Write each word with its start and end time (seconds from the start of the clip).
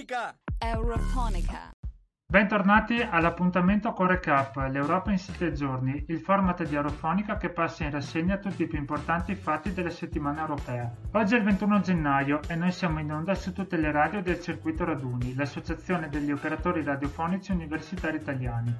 Eurofonica! 0.00 0.34
Eurofonica. 0.56 1.70
Bentornati 2.26 3.02
all'appuntamento 3.02 3.92
con 3.92 4.06
Recap, 4.06 4.56
l'Europa 4.70 5.10
in 5.10 5.18
7 5.18 5.52
giorni, 5.52 6.06
il 6.08 6.20
format 6.20 6.64
di 6.64 6.74
Eurofonica 6.74 7.36
che 7.36 7.50
passa 7.50 7.84
in 7.84 7.90
rassegna 7.90 8.38
tutti 8.38 8.62
i 8.62 8.66
più 8.66 8.78
importanti 8.78 9.34
fatti 9.34 9.74
della 9.74 9.90
settimana 9.90 10.40
europea. 10.40 10.90
Oggi 11.12 11.34
è 11.34 11.38
il 11.38 11.44
21 11.44 11.80
gennaio 11.80 12.40
e 12.48 12.54
noi 12.54 12.72
siamo 12.72 12.98
in 13.00 13.12
onda 13.12 13.34
su 13.34 13.52
tutte 13.52 13.76
le 13.76 13.92
radio 13.92 14.22
del 14.22 14.40
circuito 14.40 14.86
Raduni, 14.86 15.34
l'associazione 15.34 16.08
degli 16.08 16.32
operatori 16.32 16.82
radiofonici 16.82 17.52
universitari 17.52 18.16
italiani. 18.16 18.74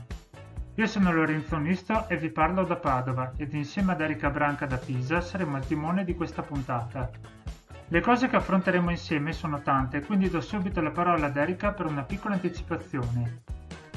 Io 0.77 0.87
sono 0.87 1.13
Lorenzo 1.13 1.59
Nisto 1.59 2.09
e 2.09 2.17
vi 2.17 2.31
parlo 2.31 2.65
da 2.65 2.77
Padova 2.77 3.35
ed 3.37 3.53
insieme 3.53 3.93
ad 3.93 4.01
Erika 4.01 4.31
Branca 4.31 4.65
da 4.65 4.79
Pisa 4.79 5.21
saremo 5.21 5.57
al 5.57 5.67
timone 5.67 6.03
di 6.05 6.15
questa 6.15 6.41
puntata. 6.41 7.11
Le 7.93 8.01
cose 8.01 8.29
che 8.29 8.37
affronteremo 8.37 8.89
insieme 8.91 9.33
sono 9.33 9.63
tante, 9.63 10.03
quindi 10.03 10.31
do 10.31 10.41
subito 10.41 10.81
la 10.81 10.93
parola 10.93 11.27
ad 11.27 11.37
Erika 11.37 11.73
per 11.73 11.87
una 11.87 12.05
piccola 12.05 12.35
anticipazione. 12.35 13.43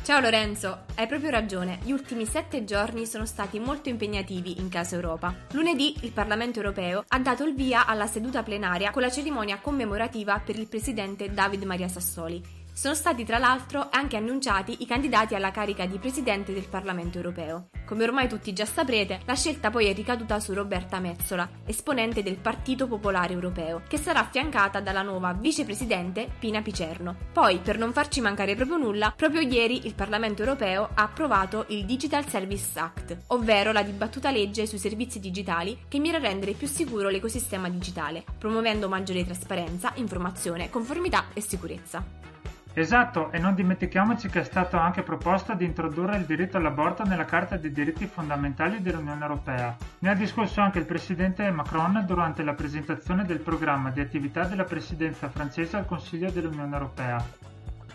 Ciao 0.01 0.19
Lorenzo, 0.19 0.85
hai 0.95 1.05
proprio 1.05 1.29
ragione, 1.29 1.77
gli 1.83 1.91
ultimi 1.91 2.25
sette 2.25 2.63
giorni 2.63 3.05
sono 3.05 3.27
stati 3.27 3.59
molto 3.59 3.89
impegnativi 3.89 4.59
in 4.59 4.67
casa 4.67 4.95
Europa. 4.95 5.33
Lunedì 5.51 5.95
il 6.01 6.11
Parlamento 6.11 6.57
europeo 6.57 7.03
ha 7.07 7.19
dato 7.19 7.43
il 7.43 7.53
via 7.53 7.85
alla 7.85 8.07
seduta 8.07 8.41
plenaria 8.41 8.89
con 8.89 9.03
la 9.03 9.11
cerimonia 9.11 9.59
commemorativa 9.59 10.41
per 10.43 10.57
il 10.57 10.67
presidente 10.67 11.31
David 11.31 11.61
Maria 11.61 11.87
Sassoli 11.87 12.62
sono 12.73 12.95
stati 12.95 13.23
tra 13.23 13.37
l'altro 13.37 13.87
anche 13.91 14.17
annunciati 14.17 14.77
i 14.79 14.85
candidati 14.85 15.35
alla 15.35 15.51
carica 15.51 15.85
di 15.85 15.99
Presidente 15.99 16.53
del 16.53 16.67
Parlamento 16.67 17.17
europeo. 17.17 17.69
Come 17.85 18.03
ormai 18.03 18.27
tutti 18.27 18.53
già 18.53 18.65
saprete, 18.65 19.21
la 19.25 19.35
scelta 19.35 19.69
poi 19.69 19.85
è 19.85 19.93
ricaduta 19.93 20.39
su 20.39 20.53
Roberta 20.53 20.99
Mezzola, 20.99 21.47
esponente 21.65 22.23
del 22.23 22.37
Partito 22.37 22.87
Popolare 22.87 23.33
Europeo, 23.33 23.83
che 23.87 23.97
sarà 23.97 24.21
affiancata 24.21 24.79
dalla 24.79 25.03
nuova 25.03 25.33
vicepresidente 25.33 26.27
Pina 26.39 26.61
Picerno. 26.61 27.15
Poi, 27.31 27.59
per 27.59 27.77
non 27.77 27.93
farci 27.93 28.21
mancare 28.21 28.55
proprio 28.55 28.77
nulla, 28.77 29.13
proprio 29.15 29.41
ieri 29.41 29.85
il 29.85 29.93
Parlamento 29.93 30.41
europeo 30.41 30.89
ha 30.93 31.03
approvato 31.03 31.65
il 31.69 31.85
Digital 31.85 32.27
Service 32.27 32.79
Act, 32.79 33.17
ovvero 33.27 33.71
la 33.71 33.83
dibattuta 33.83 34.31
legge 34.31 34.65
sui 34.65 34.79
servizi 34.79 35.19
digitali 35.19 35.77
che 35.87 35.99
mira 35.99 36.17
a 36.17 36.21
rendere 36.21 36.53
più 36.53 36.67
sicuro 36.67 37.09
l'ecosistema 37.09 37.69
digitale, 37.69 38.23
promuovendo 38.39 38.89
maggiore 38.89 39.23
trasparenza, 39.23 39.91
informazione, 39.95 40.69
conformità 40.69 41.25
e 41.33 41.41
sicurezza. 41.41 42.32
Esatto, 42.75 43.31
e 43.31 43.37
non 43.37 43.53
dimentichiamoci 43.53 44.29
che 44.29 44.39
è 44.39 44.43
stato 44.43 44.77
anche 44.77 45.03
proposto 45.03 45.53
di 45.53 45.63
introdurre 45.63 46.17
il 46.17 46.25
diritto 46.25 46.57
all'aborto 46.57 47.03
nella 47.03 47.25
Carta 47.25 47.55
dei 47.55 47.71
diritti 47.71 48.07
fondamentali 48.07 48.81
dell'Unione 48.81 49.21
Europea. 49.21 49.77
Ne 49.99 50.09
ha 50.09 50.15
discusso 50.15 50.59
anche 50.59 50.79
il 50.79 50.85
presidente 50.85 51.51
Macron 51.51 52.03
durante 52.07 52.41
la 52.41 52.55
presentazione 52.55 53.25
del 53.25 53.41
programma 53.41 53.91
di 53.91 54.01
attività 54.01 54.45
della 54.45 54.63
presidenza 54.63 55.29
francese 55.29 55.77
al 55.77 55.85
Consiglio 55.85 56.31
dell'Unione 56.31 56.73
Europea. 56.73 57.23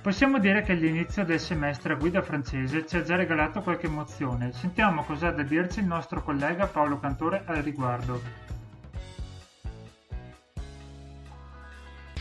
Possiamo 0.01 0.39
dire 0.39 0.63
che 0.63 0.75
l'inizio 0.75 1.25
del 1.25 1.41
semestre 1.41 1.95
a 1.95 1.97
guida 1.97 2.23
francese 2.23 2.87
ci 2.87 2.97
ha 2.97 3.03
già 3.03 3.17
regalato 3.17 3.63
qualche 3.63 3.87
emozione. 3.87 4.53
Sentiamo 4.53 5.03
cosa 5.03 5.29
ha 5.29 5.33
da 5.33 5.43
dirci 5.43 5.81
il 5.81 5.87
nostro 5.87 6.23
collega 6.23 6.69
Paolo 6.69 7.01
Cantore 7.01 7.43
al 7.47 7.57
riguardo. 7.57 8.48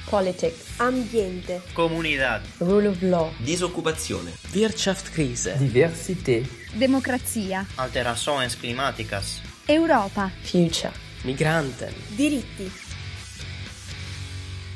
Politics, 0.10 0.80
ambiente, 0.80 1.62
comunità, 1.74 2.42
rule 2.60 2.88
of 2.88 3.02
law, 3.02 3.30
disoccupazione, 3.40 4.32
Wirtschaftskrise, 4.54 5.58
diversità, 5.58 6.48
democrazia, 6.72 7.66
alterações 7.76 8.56
climáticas, 8.56 9.42
Europa, 9.66 10.32
future, 10.44 10.94
migranten, 11.24 11.94
diritti. 12.16 12.72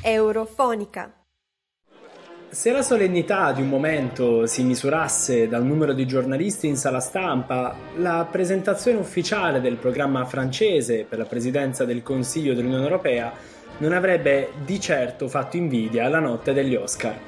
Eurofonica. 0.02 1.10
Se 2.50 2.70
la 2.70 2.82
solennità 2.82 3.52
di 3.52 3.62
un 3.62 3.70
momento 3.70 4.44
si 4.44 4.62
misurasse 4.62 5.48
dal 5.48 5.64
numero 5.64 5.94
di 5.94 6.06
giornalisti 6.06 6.66
in 6.66 6.76
sala 6.76 7.00
stampa, 7.00 7.74
la 7.96 8.28
presentazione 8.30 8.98
ufficiale 8.98 9.62
del 9.62 9.76
programma 9.76 10.26
francese 10.26 11.06
per 11.08 11.16
la 11.16 11.24
presidenza 11.24 11.86
del 11.86 12.02
Consiglio 12.02 12.52
dell'Unione 12.52 12.82
Europea 12.82 13.32
non 13.82 13.92
avrebbe 13.92 14.50
di 14.64 14.78
certo 14.78 15.26
fatto 15.26 15.56
invidia 15.56 16.06
alla 16.06 16.20
notte 16.20 16.52
degli 16.52 16.76
Oscar. 16.76 17.18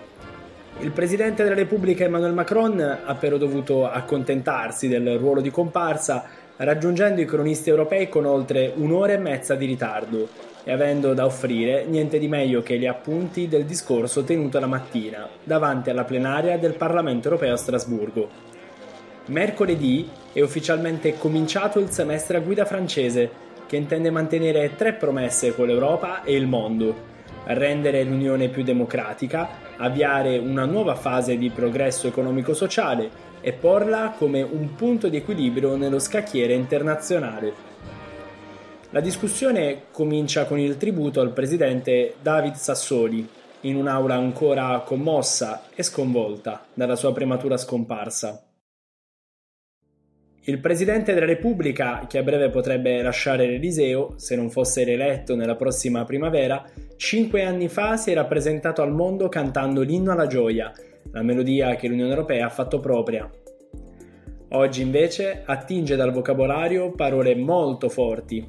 Il 0.79 0.93
presidente 0.93 1.43
della 1.43 1.57
Repubblica 1.57 2.05
Emmanuel 2.05 2.33
Macron 2.33 2.81
ha 3.05 3.15
però 3.17 3.37
dovuto 3.39 3.91
accontentarsi 3.91 4.87
del 4.87 5.19
ruolo 5.19 5.41
di 5.41 5.51
comparsa, 5.51 6.25
raggiungendo 6.57 7.21
i 7.21 7.27
cronisti 7.27 7.71
europei 7.71 8.09
con 8.09 8.25
oltre 8.25 8.73
un'ora 8.77 9.15
e 9.15 9.19
mezza 9.19 9.57
di 9.57 9.67
ritardo 9.67 10.29
e 10.63 10.71
avendo 10.71 11.13
da 11.13 11.25
offrire 11.25 11.87
niente 11.87 12.21
di 12.21 12.29
meglio 12.29 12.63
che 12.63 12.79
gli 12.79 12.87
appunti 12.87 13.49
del 13.49 13.65
discorso 13.65 14.23
tenuto 14.23 14.61
la 14.61 14.69
mattina 14.69 15.29
davanti 15.43 15.91
alla 15.91 16.05
plenaria 16.05 16.57
del 16.57 16.75
Parlamento 16.75 17.31
europeo 17.31 17.53
a 17.53 17.57
Strasburgo. 17.57 18.29
Mercoledì 19.27 20.09
è 20.33 20.41
ufficialmente 20.41 21.19
cominciato 21.19 21.81
il 21.81 21.91
semestre 21.91 22.37
a 22.37 22.41
guida 22.41 22.65
francese 22.65 23.43
che 23.67 23.77
intende 23.77 24.11
mantenere 24.11 24.75
tre 24.77 24.95
promesse 24.95 25.55
con 25.55 25.67
l'Europa 25.67 26.23
e 26.23 26.35
il 26.35 26.47
mondo. 26.47 27.13
Rendere 27.47 28.05
l'Unione 28.05 28.49
più 28.49 28.63
democratica, 28.63 29.49
avviare 29.77 30.39
una 30.39 30.65
nuova 30.65 30.95
fase 30.95 31.37
di 31.37 31.51
progresso 31.51 32.07
economico-sociale 32.07 33.33
e 33.41 33.53
porla 33.53 34.15
come 34.17 34.41
un 34.41 34.75
punto 34.75 35.09
di 35.09 35.19
equilibrio 35.19 35.77
nello 35.77 35.99
scacchiere 35.99 36.55
internazionale. 36.55 37.53
La 38.91 39.01
discussione 39.01 39.87
comincia 39.91 40.45
con 40.45 40.59
il 40.59 40.77
tributo 40.77 41.21
al 41.21 41.33
presidente 41.33 42.15
David 42.23 42.55
Sassoli, 42.55 43.29
in 43.63 43.77
un'aula 43.77 44.15
ancora 44.15 44.83
commossa 44.85 45.65
e 45.75 45.83
sconvolta 45.83 46.65
dalla 46.73 46.97
sua 46.97 47.13
prematura 47.13 47.57
scomparsa. 47.57 48.44
Il 50.47 50.61
Presidente 50.61 51.15
della 51.15 51.25
Repubblica, 51.25 52.05
che 52.07 52.19
a 52.19 52.23
breve 52.23 52.51
potrebbe 52.51 53.01
lasciare 53.01 53.47
l'Eliseo 53.47 54.13
se 54.17 54.37
non 54.37 54.51
fosse 54.51 54.85
rieletto 54.85 55.35
nella 55.35 55.57
prossima 55.57 56.05
primavera, 56.05 56.63
cinque 56.97 57.45
anni 57.45 57.69
fa 57.69 57.97
si 57.97 58.11
era 58.11 58.27
presentato 58.27 58.83
al 58.83 58.93
mondo 58.93 59.31
cantando 59.31 59.81
l'inno 59.81 60.13
alla 60.13 60.27
gioia, 60.27 60.71
la 61.13 61.23
melodia 61.23 61.77
che 61.77 61.89
l'Unione 61.89 62.11
Europea 62.11 62.45
ha 62.45 62.51
fatto 62.51 62.79
propria. 62.79 63.27
Oggi 64.51 64.83
invece 64.83 65.45
attinge 65.47 65.97
dal 65.97 66.13
vocabolario 66.13 66.93
parole 66.93 67.35
molto 67.35 67.89
forti. 67.89 68.47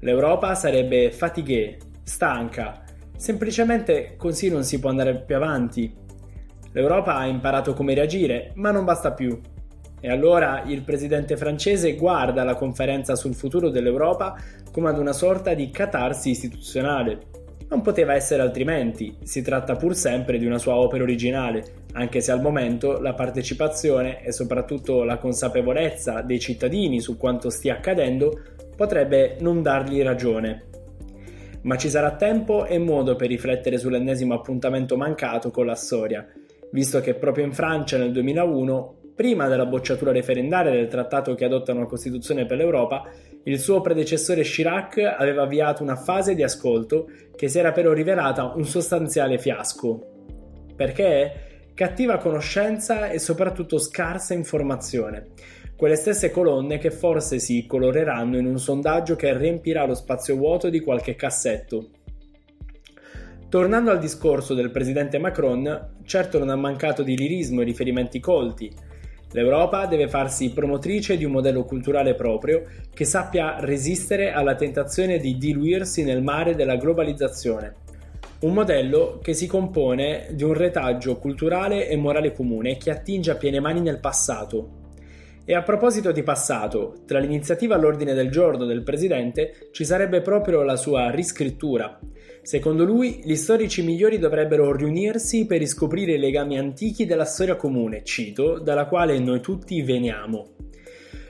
L'Europa 0.00 0.54
sarebbe 0.54 1.12
fatigue, 1.12 1.76
stanca, 2.04 2.84
semplicemente 3.18 4.14
così 4.16 4.48
non 4.48 4.64
si 4.64 4.80
può 4.80 4.88
andare 4.88 5.20
più 5.26 5.36
avanti. 5.36 5.94
L'Europa 6.72 7.16
ha 7.16 7.26
imparato 7.26 7.74
come 7.74 7.92
reagire, 7.92 8.52
ma 8.54 8.70
non 8.70 8.86
basta 8.86 9.12
più. 9.12 9.38
E 10.00 10.08
allora 10.08 10.62
il 10.66 10.82
presidente 10.82 11.36
francese 11.36 11.94
guarda 11.94 12.44
la 12.44 12.54
conferenza 12.54 13.16
sul 13.16 13.34
futuro 13.34 13.68
dell'Europa 13.68 14.36
come 14.70 14.90
ad 14.90 14.98
una 14.98 15.12
sorta 15.12 15.54
di 15.54 15.70
catarsi 15.70 16.30
istituzionale. 16.30 17.18
Non 17.68 17.82
poteva 17.82 18.14
essere 18.14 18.40
altrimenti, 18.40 19.16
si 19.22 19.42
tratta 19.42 19.76
pur 19.76 19.94
sempre 19.94 20.38
di 20.38 20.46
una 20.46 20.58
sua 20.58 20.76
opera 20.76 21.02
originale, 21.02 21.64
anche 21.92 22.20
se 22.20 22.32
al 22.32 22.40
momento 22.40 23.00
la 23.00 23.12
partecipazione 23.12 24.22
e 24.22 24.32
soprattutto 24.32 25.02
la 25.02 25.18
consapevolezza 25.18 26.22
dei 26.22 26.38
cittadini 26.38 27.00
su 27.00 27.16
quanto 27.18 27.50
stia 27.50 27.74
accadendo 27.74 28.40
potrebbe 28.74 29.36
non 29.40 29.60
dargli 29.62 30.00
ragione. 30.02 30.64
Ma 31.62 31.76
ci 31.76 31.90
sarà 31.90 32.14
tempo 32.14 32.64
e 32.64 32.78
modo 32.78 33.16
per 33.16 33.28
riflettere 33.28 33.76
sull'ennesimo 33.76 34.32
appuntamento 34.32 34.96
mancato 34.96 35.50
con 35.50 35.66
la 35.66 35.74
storia, 35.74 36.26
visto 36.70 37.00
che 37.00 37.14
proprio 37.14 37.44
in 37.44 37.52
Francia 37.52 37.98
nel 37.98 38.12
2001 38.12 38.97
prima 39.18 39.48
della 39.48 39.66
bocciatura 39.66 40.12
referendaria 40.12 40.70
del 40.70 40.86
trattato 40.86 41.34
che 41.34 41.44
adotta 41.44 41.72
una 41.72 41.86
Costituzione 41.86 42.46
per 42.46 42.56
l'Europa, 42.56 43.10
il 43.42 43.58
suo 43.58 43.80
predecessore 43.80 44.42
Chirac 44.42 44.98
aveva 44.98 45.42
avviato 45.42 45.82
una 45.82 45.96
fase 45.96 46.36
di 46.36 46.44
ascolto 46.44 47.10
che 47.34 47.48
si 47.48 47.58
era 47.58 47.72
però 47.72 47.92
rivelata 47.92 48.52
un 48.54 48.64
sostanziale 48.64 49.38
fiasco. 49.38 49.98
Perché? 50.76 51.32
Cattiva 51.74 52.18
conoscenza 52.18 53.08
e 53.08 53.18
soprattutto 53.18 53.78
scarsa 53.78 54.34
informazione. 54.34 55.30
Quelle 55.74 55.96
stesse 55.96 56.30
colonne 56.30 56.78
che 56.78 56.92
forse 56.92 57.40
si 57.40 57.66
coloreranno 57.66 58.38
in 58.38 58.46
un 58.46 58.60
sondaggio 58.60 59.16
che 59.16 59.36
riempirà 59.36 59.84
lo 59.84 59.96
spazio 59.96 60.36
vuoto 60.36 60.68
di 60.68 60.78
qualche 60.78 61.16
cassetto. 61.16 61.88
Tornando 63.48 63.90
al 63.90 63.98
discorso 63.98 64.54
del 64.54 64.70
presidente 64.70 65.18
Macron, 65.18 65.96
certo 66.04 66.38
non 66.38 66.50
ha 66.50 66.56
mancato 66.56 67.02
di 67.02 67.16
lirismo 67.16 67.62
e 67.62 67.64
riferimenti 67.64 68.20
colti, 68.20 68.86
L'Europa 69.32 69.84
deve 69.84 70.08
farsi 70.08 70.52
promotrice 70.52 71.18
di 71.18 71.24
un 71.24 71.32
modello 71.32 71.64
culturale 71.64 72.14
proprio 72.14 72.62
che 72.94 73.04
sappia 73.04 73.56
resistere 73.60 74.32
alla 74.32 74.54
tentazione 74.54 75.18
di 75.18 75.36
diluirsi 75.36 76.02
nel 76.02 76.22
mare 76.22 76.54
della 76.54 76.76
globalizzazione. 76.76 77.74
Un 78.40 78.54
modello 78.54 79.18
che 79.20 79.34
si 79.34 79.46
compone 79.46 80.28
di 80.30 80.44
un 80.44 80.54
retaggio 80.54 81.16
culturale 81.16 81.88
e 81.88 81.96
morale 81.96 82.32
comune 82.32 82.76
che 82.78 82.90
attinge 82.90 83.32
a 83.32 83.36
piene 83.36 83.60
mani 83.60 83.80
nel 83.80 83.98
passato. 83.98 84.77
E 85.50 85.54
a 85.54 85.62
proposito 85.62 86.12
di 86.12 86.22
passato, 86.22 87.04
tra 87.06 87.18
l'iniziativa 87.18 87.74
all'ordine 87.74 88.12
del 88.12 88.30
giorno 88.30 88.66
del 88.66 88.82
presidente 88.82 89.70
ci 89.72 89.86
sarebbe 89.86 90.20
proprio 90.20 90.60
la 90.60 90.76
sua 90.76 91.08
riscrittura. 91.08 91.98
Secondo 92.42 92.84
lui, 92.84 93.22
gli 93.24 93.34
storici 93.34 93.82
migliori 93.82 94.18
dovrebbero 94.18 94.76
riunirsi 94.76 95.46
per 95.46 95.60
riscoprire 95.60 96.12
i 96.12 96.18
legami 96.18 96.58
antichi 96.58 97.06
della 97.06 97.24
storia 97.24 97.56
comune, 97.56 98.04
cito, 98.04 98.58
dalla 98.58 98.84
quale 98.84 99.18
noi 99.20 99.40
tutti 99.40 99.80
veniamo. 99.80 100.50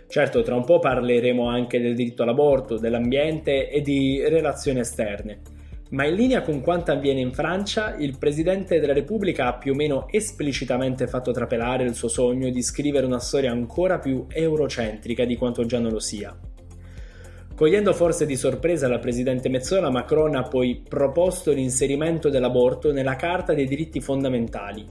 Certo, 0.09 0.43
tra 0.43 0.57
un 0.57 0.65
po' 0.65 0.81
parleremo 0.81 1.49
anche 1.49 1.81
del 1.81 1.95
diritto 1.95 2.25
all'aborto, 2.25 2.77
dell'ambiente 2.77 3.71
e 3.71 3.81
di 3.83 4.21
relazioni 4.27 4.81
esterne. 4.81 5.43
Ma 5.91 6.05
in 6.05 6.15
linea 6.17 6.43
con 6.43 6.61
quanto 6.61 6.93
avviene 6.93 7.21
in 7.21 7.33
Francia, 7.33 7.97
il 7.97 8.19
Presidente 8.19 8.79
della 8.79 8.93
Repubblica 8.93 9.47
ha 9.47 9.55
più 9.55 9.73
o 9.73 9.75
meno 9.75 10.07
esplicitamente 10.11 11.07
fatto 11.07 11.33
trapelare 11.33 11.85
il 11.85 11.95
suo 11.95 12.09
sogno 12.09 12.51
di 12.51 12.63
scrivere 12.63 13.07
una 13.07 13.21
storia 13.21 13.53
ancora 13.53 13.99
più 13.99 14.27
eurocentrica 14.29 15.25
di 15.25 15.37
quanto 15.37 15.65
già 15.65 15.79
non 15.79 15.93
lo 15.93 15.99
sia. 15.99 16.37
Cogliendo 17.55 17.95
forse 17.95 18.27
di 18.27 18.37
sorpresa 18.37 18.87
la 18.87 18.99
Presidente 18.99 19.49
Mezzola, 19.49 19.91
Macron 19.91 20.37
ha 20.37 20.43
poi 20.43 20.81
proposto 20.87 21.53
l'inserimento 21.53 22.29
dell'aborto 22.29 22.93
nella 22.93 23.17
Carta 23.17 23.55
dei 23.55 23.67
diritti 23.67 24.01
fondamentali. 24.01 24.87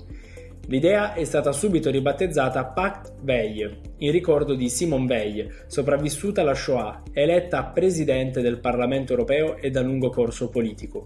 L'idea 0.69 1.13
è 1.13 1.23
stata 1.23 1.53
subito 1.53 1.89
ribattezzata 1.89 2.65
Pacte 2.65 3.13
Veil, 3.21 3.79
in 3.99 4.11
ricordo 4.11 4.53
di 4.53 4.67
Simone 4.67 5.05
Veil, 5.05 5.63
sopravvissuta 5.65 6.41
alla 6.41 6.55
Shoah, 6.55 7.03
eletta 7.13 7.63
Presidente 7.67 8.41
del 8.41 8.59
Parlamento 8.59 9.13
europeo 9.13 9.55
e 9.55 9.69
da 9.69 9.81
lungo 9.81 10.09
corso 10.09 10.49
politico. 10.49 11.05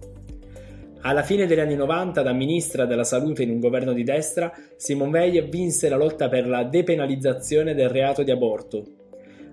Alla 1.02 1.22
fine 1.22 1.46
degli 1.46 1.60
anni 1.60 1.76
90, 1.76 2.24
da 2.24 2.34
ministra 2.34 2.86
della 2.86 3.04
salute 3.04 3.44
in 3.44 3.52
un 3.52 3.60
governo 3.60 3.94
di 3.94 4.04
destra, 4.04 4.52
Simone 4.78 5.12
Veil 5.12 5.48
vinse 5.48 5.90
la 5.90 5.98
lotta 5.98 6.28
per 6.28 6.48
la 6.48 6.64
depenalizzazione 6.64 7.76
del 7.76 7.90
reato 7.90 8.24
di 8.24 8.32
aborto. 8.32 8.84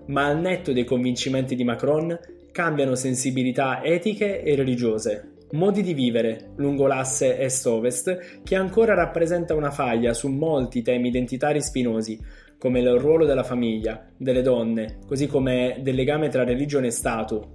Ma 0.07 0.25
al 0.25 0.39
netto 0.39 0.73
dei 0.73 0.85
convincimenti 0.85 1.53
di 1.53 1.63
Macron, 1.63 2.17
cambiano 2.51 2.95
sensibilità 2.95 3.83
etiche 3.83 4.41
e 4.41 4.55
religiose, 4.55 5.33
modi 5.51 5.81
di 5.81 5.93
vivere 5.93 6.51
lungo 6.57 6.85
l'asse 6.85 7.39
est-ovest 7.39 8.41
che 8.43 8.55
ancora 8.55 8.93
rappresenta 8.93 9.55
una 9.55 9.71
faglia 9.71 10.13
su 10.13 10.27
molti 10.27 10.81
temi 10.81 11.07
identitari 11.07 11.61
spinosi, 11.61 12.19
come 12.57 12.79
il 12.79 12.99
ruolo 12.99 13.25
della 13.25 13.43
famiglia, 13.43 14.05
delle 14.15 14.41
donne, 14.41 14.99
così 15.07 15.27
come 15.27 15.79
del 15.81 15.95
legame 15.95 16.29
tra 16.29 16.43
religione 16.43 16.87
e 16.87 16.91
Stato. 16.91 17.51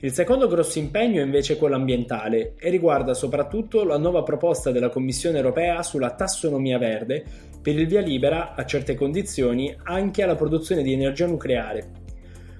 Il 0.00 0.12
secondo 0.12 0.46
grosso 0.46 0.78
impegno 0.78 1.20
è 1.20 1.24
invece 1.24 1.56
quello 1.56 1.76
ambientale 1.76 2.54
e 2.58 2.68
riguarda 2.68 3.14
soprattutto 3.14 3.82
la 3.82 3.96
nuova 3.96 4.22
proposta 4.22 4.70
della 4.70 4.90
Commissione 4.90 5.38
europea 5.38 5.82
sulla 5.82 6.10
tassonomia 6.10 6.76
verde 6.76 7.24
per 7.62 7.78
il 7.78 7.86
via 7.86 8.02
libera, 8.02 8.54
a 8.54 8.66
certe 8.66 8.94
condizioni, 8.94 9.74
anche 9.84 10.22
alla 10.22 10.34
produzione 10.34 10.82
di 10.82 10.92
energia 10.92 11.26
nucleare. 11.26 12.04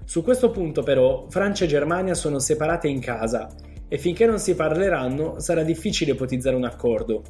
Su 0.04 0.22
questo 0.22 0.50
punto 0.50 0.82
però 0.82 1.26
Francia 1.28 1.64
e 1.64 1.68
Germania 1.68 2.14
sono 2.14 2.38
separate 2.38 2.88
in 2.88 3.00
casa 3.00 3.54
e 3.88 3.98
finché 3.98 4.26
non 4.26 4.38
si 4.38 4.54
parleranno 4.54 5.38
sarà 5.38 5.62
difficile 5.62 6.12
ipotizzare 6.12 6.56
un 6.56 6.64
accordo. 6.64 7.22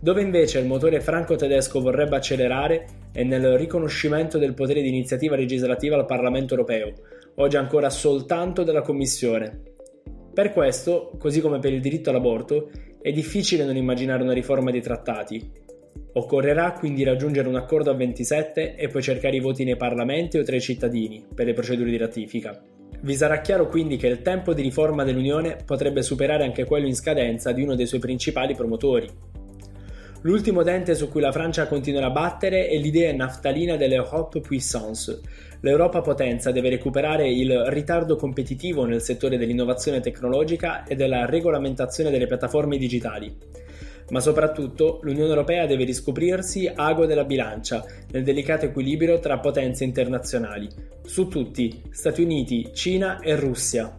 Dove 0.00 0.20
invece 0.20 0.58
il 0.58 0.66
motore 0.66 1.00
franco-tedesco 1.00 1.80
vorrebbe 1.80 2.16
accelerare 2.16 2.86
è 3.10 3.22
nel 3.22 3.56
riconoscimento 3.56 4.36
del 4.38 4.52
potere 4.52 4.82
di 4.82 4.88
iniziativa 4.88 5.34
legislativa 5.34 5.96
al 5.96 6.04
Parlamento 6.04 6.54
europeo, 6.54 6.92
oggi 7.36 7.56
ancora 7.56 7.88
soltanto 7.88 8.64
della 8.64 8.82
Commissione. 8.82 9.62
Per 10.34 10.52
questo, 10.52 11.12
così 11.18 11.40
come 11.40 11.58
per 11.58 11.72
il 11.72 11.80
diritto 11.80 12.10
all'aborto, 12.10 12.70
è 13.00 13.12
difficile 13.12 13.64
non 13.64 13.76
immaginare 13.76 14.22
una 14.22 14.32
riforma 14.32 14.70
dei 14.70 14.82
trattati. 14.82 15.50
Occorrerà 16.12 16.72
quindi 16.72 17.02
raggiungere 17.02 17.48
un 17.48 17.56
accordo 17.56 17.90
a 17.90 17.94
27 17.94 18.74
e 18.74 18.88
poi 18.88 19.02
cercare 19.02 19.36
i 19.36 19.40
voti 19.40 19.64
nei 19.64 19.76
parlamenti 19.76 20.38
o 20.38 20.42
tra 20.42 20.56
i 20.56 20.60
cittadini 20.60 21.24
per 21.34 21.46
le 21.46 21.52
procedure 21.54 21.90
di 21.90 21.96
ratifica. 21.96 22.73
Vi 23.04 23.16
sarà 23.16 23.42
chiaro 23.42 23.68
quindi 23.68 23.98
che 23.98 24.06
il 24.06 24.22
tempo 24.22 24.54
di 24.54 24.62
riforma 24.62 25.04
dell'Unione 25.04 25.58
potrebbe 25.62 26.00
superare 26.00 26.42
anche 26.42 26.64
quello 26.64 26.86
in 26.86 26.94
scadenza 26.94 27.52
di 27.52 27.60
uno 27.60 27.74
dei 27.74 27.84
suoi 27.84 28.00
principali 28.00 28.54
promotori. 28.54 29.06
L'ultimo 30.22 30.62
dente 30.62 30.94
su 30.94 31.10
cui 31.10 31.20
la 31.20 31.30
Francia 31.30 31.66
continuerà 31.66 32.06
a 32.06 32.10
battere 32.10 32.66
è 32.66 32.78
l'idea 32.78 33.12
naftalina 33.12 33.76
dell'Europe 33.76 34.40
Puissance. 34.40 35.20
L'Europa 35.60 36.00
potenza 36.00 36.50
deve 36.50 36.70
recuperare 36.70 37.28
il 37.28 37.64
ritardo 37.66 38.16
competitivo 38.16 38.86
nel 38.86 39.02
settore 39.02 39.36
dell'innovazione 39.36 40.00
tecnologica 40.00 40.84
e 40.84 40.94
della 40.94 41.26
regolamentazione 41.26 42.10
delle 42.10 42.26
piattaforme 42.26 42.78
digitali 42.78 43.63
ma 44.10 44.20
soprattutto 44.20 45.00
l'Unione 45.02 45.28
Europea 45.28 45.66
deve 45.66 45.84
riscoprirsi 45.84 46.70
ago 46.74 47.06
della 47.06 47.24
bilancia 47.24 47.84
nel 48.10 48.24
delicato 48.24 48.66
equilibrio 48.66 49.18
tra 49.18 49.38
potenze 49.38 49.84
internazionali, 49.84 50.68
su 51.02 51.28
tutti 51.28 51.82
Stati 51.90 52.22
Uniti, 52.22 52.70
Cina 52.72 53.20
e 53.20 53.36
Russia. 53.36 53.96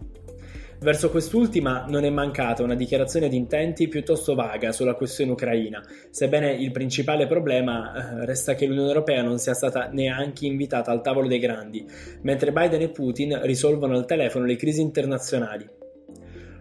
Verso 0.78 1.08
quest'ultima 1.08 1.86
non 1.88 2.04
è 2.04 2.10
mancata 2.10 2.62
una 2.62 2.74
dichiarazione 2.74 3.30
di 3.30 3.36
intenti 3.36 3.88
piuttosto 3.88 4.34
vaga 4.34 4.72
sulla 4.72 4.94
questione 4.94 5.32
ucraina, 5.32 5.82
sebbene 6.10 6.52
il 6.52 6.70
principale 6.70 7.26
problema 7.26 7.94
eh, 8.20 8.26
resta 8.26 8.54
che 8.54 8.66
l'Unione 8.66 8.88
Europea 8.88 9.22
non 9.22 9.38
sia 9.38 9.54
stata 9.54 9.88
neanche 9.90 10.44
invitata 10.44 10.90
al 10.90 11.00
tavolo 11.00 11.28
dei 11.28 11.38
grandi, 11.38 11.86
mentre 12.22 12.52
Biden 12.52 12.82
e 12.82 12.90
Putin 12.90 13.40
risolvono 13.44 13.96
al 13.96 14.04
telefono 14.04 14.44
le 14.44 14.56
crisi 14.56 14.82
internazionali. 14.82 15.66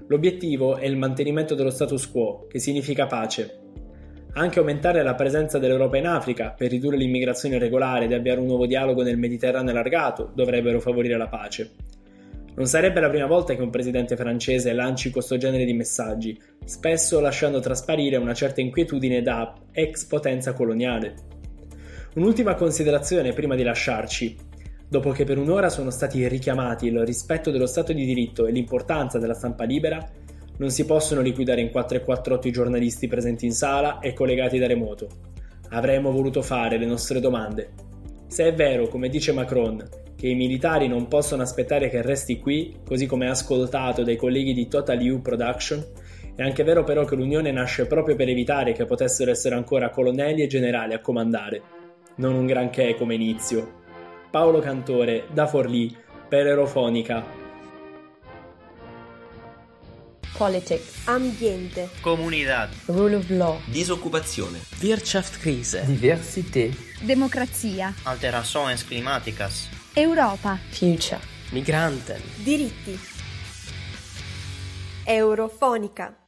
L'obiettivo 0.07 0.77
è 0.77 0.85
il 0.85 0.97
mantenimento 0.97 1.55
dello 1.55 1.71
status 1.71 2.09
quo, 2.11 2.45
che 2.47 2.59
significa 2.59 3.07
pace. 3.07 3.59
Anche 4.33 4.59
aumentare 4.59 5.01
la 5.01 5.15
presenza 5.15 5.57
dell'Europa 5.57 5.97
in 5.97 6.05
Africa 6.05 6.53
per 6.55 6.69
ridurre 6.69 6.97
l'immigrazione 6.97 7.55
irregolare 7.55 8.05
ed 8.05 8.13
avviare 8.13 8.39
un 8.39 8.45
nuovo 8.45 8.67
dialogo 8.67 9.01
nel 9.01 9.17
Mediterraneo 9.17 9.71
allargato 9.71 10.31
dovrebbero 10.35 10.79
favorire 10.79 11.17
la 11.17 11.27
pace. 11.27 11.71
Non 12.55 12.67
sarebbe 12.67 12.99
la 12.99 13.09
prima 13.09 13.25
volta 13.25 13.55
che 13.55 13.61
un 13.61 13.69
presidente 13.69 14.15
francese 14.15 14.73
lanci 14.73 15.09
questo 15.09 15.37
genere 15.37 15.65
di 15.65 15.73
messaggi, 15.73 16.39
spesso 16.63 17.19
lasciando 17.19 17.59
trasparire 17.59 18.17
una 18.17 18.33
certa 18.33 18.61
inquietudine 18.61 19.21
da 19.21 19.55
ex 19.71 20.05
potenza 20.05 20.53
coloniale. 20.53 21.15
Un'ultima 22.13 22.55
considerazione 22.55 23.33
prima 23.33 23.55
di 23.55 23.63
lasciarci. 23.63 24.37
Dopo 24.87 25.09
che 25.09 25.23
per 25.23 25.39
un'ora 25.39 25.69
sono 25.69 25.89
stati 25.89 26.27
richiamati 26.27 26.87
il 26.87 27.05
rispetto 27.05 27.49
dello 27.49 27.65
Stato 27.65 27.91
di 27.91 28.05
diritto 28.05 28.45
e 28.45 28.51
l'importanza 28.51 29.17
della 29.17 29.33
stampa 29.33 29.63
libera, 29.63 30.07
non 30.57 30.69
si 30.69 30.85
possono 30.85 31.21
liquidare 31.21 31.61
in 31.61 31.71
448 31.71 32.47
i 32.47 32.51
giornalisti 32.51 33.07
presenti 33.07 33.45
in 33.45 33.51
sala 33.51 33.99
e 33.99 34.13
collegati 34.13 34.59
da 34.59 34.67
remoto. 34.67 35.07
Avremmo 35.69 36.11
voluto 36.11 36.41
fare 36.41 36.77
le 36.77 36.85
nostre 36.85 37.19
domande. 37.19 37.71
Se 38.27 38.45
è 38.45 38.53
vero, 38.53 38.87
come 38.87 39.09
dice 39.09 39.31
Macron, 39.33 39.83
che 40.15 40.27
i 40.27 40.35
militari 40.35 40.87
non 40.87 41.07
possono 41.07 41.41
aspettare 41.41 41.89
che 41.89 42.01
resti 42.01 42.39
qui, 42.39 42.77
così 42.85 43.05
come 43.05 43.27
ascoltato 43.27 44.03
dai 44.03 44.15
colleghi 44.15 44.53
di 44.53 44.67
Total 44.67 44.99
U 44.99 45.21
Production, 45.21 45.83
è 46.35 46.43
anche 46.43 46.63
vero 46.63 46.83
però 46.83 47.05
che 47.05 47.15
l'Unione 47.15 47.51
nasce 47.51 47.85
proprio 47.87 48.15
per 48.15 48.29
evitare 48.29 48.73
che 48.73 48.85
potessero 48.85 49.31
essere 49.31 49.55
ancora 49.55 49.89
colonnelli 49.89 50.41
e 50.41 50.47
generali 50.47 50.93
a 50.93 50.99
comandare. 50.99 51.61
Non 52.17 52.35
un 52.35 52.45
granché 52.45 52.95
come 52.95 53.15
inizio, 53.15 53.83
Paolo 54.35 54.59
Cantore, 54.59 55.29
da 55.31 55.47
Forlì, 55.47 55.95
per 56.27 56.45
Eurofonica. 56.45 57.25
Politics. 60.37 61.07
Ambiente. 61.07 61.89
Comunidad. 62.01 62.69
Rule 62.87 63.15
of 63.15 63.29
law. 63.29 63.57
Disoccupazione. 63.63 64.59
Wirtschaftskrise. 64.81 65.85
Diversità. 65.85 66.67
Democrazia. 66.99 67.93
Alterações 68.03 68.83
climáticas. 68.83 69.69
Europa. 69.93 70.59
Future. 70.69 71.21
Migranten. 71.51 72.21
Diritti. 72.43 72.99
Eurofonica. 75.05 76.24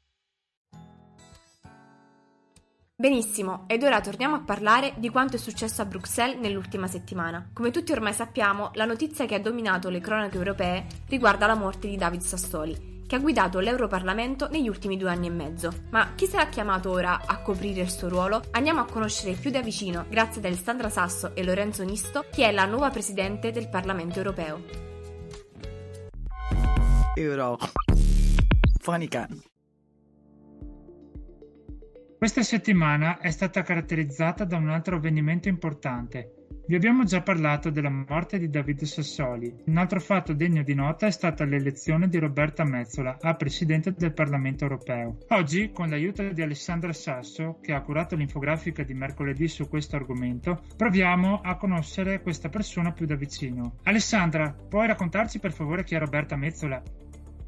Benissimo, 3.00 3.66
ed 3.68 3.84
ora 3.84 4.02
torniamo 4.02 4.38
a 4.38 4.42
parlare 4.42 4.96
di 4.98 5.10
quanto 5.10 5.36
è 5.36 5.40
successo 5.40 5.84
a 5.84 5.86
Bruxelles 5.86 6.40
nell'ultima 6.40 6.88
settimana. 6.88 7.48
Come 7.54 7.70
tutti 7.70 7.92
ormai 7.92 8.12
sappiamo, 8.12 8.72
la 8.74 8.86
notizia 8.86 9.28
che 9.28 9.36
ha 9.36 9.40
dominato 9.40 9.90
le 9.90 10.00
cronache 10.00 10.36
europee 10.36 10.88
riguarda 11.08 11.46
la 11.46 11.54
morte 11.54 11.88
di 11.88 11.96
David 11.96 12.22
Sassoli, 12.22 13.04
che 13.06 13.16
ha 13.16 13.20
guidato 13.20 13.60
l'Europarlamento 13.60 14.50
negli 14.50 14.68
ultimi 14.68 14.98
due 14.98 15.12
anni 15.12 15.28
e 15.28 15.30
mezzo. 15.30 15.72
Ma 15.92 16.16
chi 16.16 16.26
sarà 16.26 16.48
chiamato 16.48 16.90
ora 16.90 17.22
a 17.24 17.40
coprire 17.44 17.82
il 17.82 17.92
suo 17.92 18.10
ruolo? 18.10 18.42
Andiamo 18.50 18.82
a 18.82 18.86
conoscere 18.86 19.34
più 19.34 19.52
da 19.52 19.62
vicino, 19.62 20.08
grazie 20.10 20.40
ad 20.40 20.46
Alessandra 20.46 20.90
Sasso 20.90 21.36
e 21.36 21.44
Lorenzo 21.44 21.84
Nisto, 21.84 22.26
chi 22.32 22.42
è 22.42 22.52
la 22.52 22.66
nuova 22.66 22.90
presidente 22.90 23.52
del 23.52 23.70
Parlamento 23.70 24.18
europeo. 24.18 24.64
Eurofonica. 27.14 27.68
Questa 32.18 32.42
settimana 32.42 33.20
è 33.20 33.30
stata 33.30 33.62
caratterizzata 33.62 34.44
da 34.44 34.58
un 34.58 34.70
altro 34.70 34.96
avvenimento 34.96 35.50
importante. 35.50 36.48
Vi 36.66 36.74
abbiamo 36.74 37.04
già 37.04 37.22
parlato 37.22 37.70
della 37.70 37.92
morte 37.92 38.40
di 38.40 38.50
Davide 38.50 38.88
Sassoli. 38.88 39.54
Un 39.68 39.78
altro 39.78 40.00
fatto 40.00 40.34
degno 40.34 40.64
di 40.64 40.74
nota 40.74 41.06
è 41.06 41.12
stata 41.12 41.46
l'elezione 41.46 42.10
di 42.10 42.18
Roberta 42.18 42.64
Mezzola 42.64 43.20
a 43.22 43.36
Presidente 43.36 43.94
del 43.94 44.14
Parlamento 44.14 44.64
europeo. 44.64 45.20
Oggi, 45.28 45.72
con 45.72 45.90
l'aiuto 45.90 46.28
di 46.30 46.42
Alessandra 46.42 46.92
Sasso, 46.92 47.60
che 47.62 47.74
ha 47.74 47.82
curato 47.82 48.16
l'infografica 48.16 48.82
di 48.82 48.96
mercoledì 48.96 49.48
su 49.48 49.70
questo 49.70 49.96
argomento, 49.96 50.64
proviamo 50.76 51.42
a 51.42 51.56
conoscere 51.56 52.24
questa 52.24 52.50
persona 52.50 52.94
più 52.94 53.06
da 53.06 53.16
vicino. 53.16 53.76
Alessandra, 53.84 54.52
puoi 54.52 54.88
raccontarci 54.88 55.38
per 55.38 55.52
favore 55.52 55.84
chi 55.84 55.94
è 55.94 56.00
Roberta 56.00 56.36
Mezzola? 56.36 56.82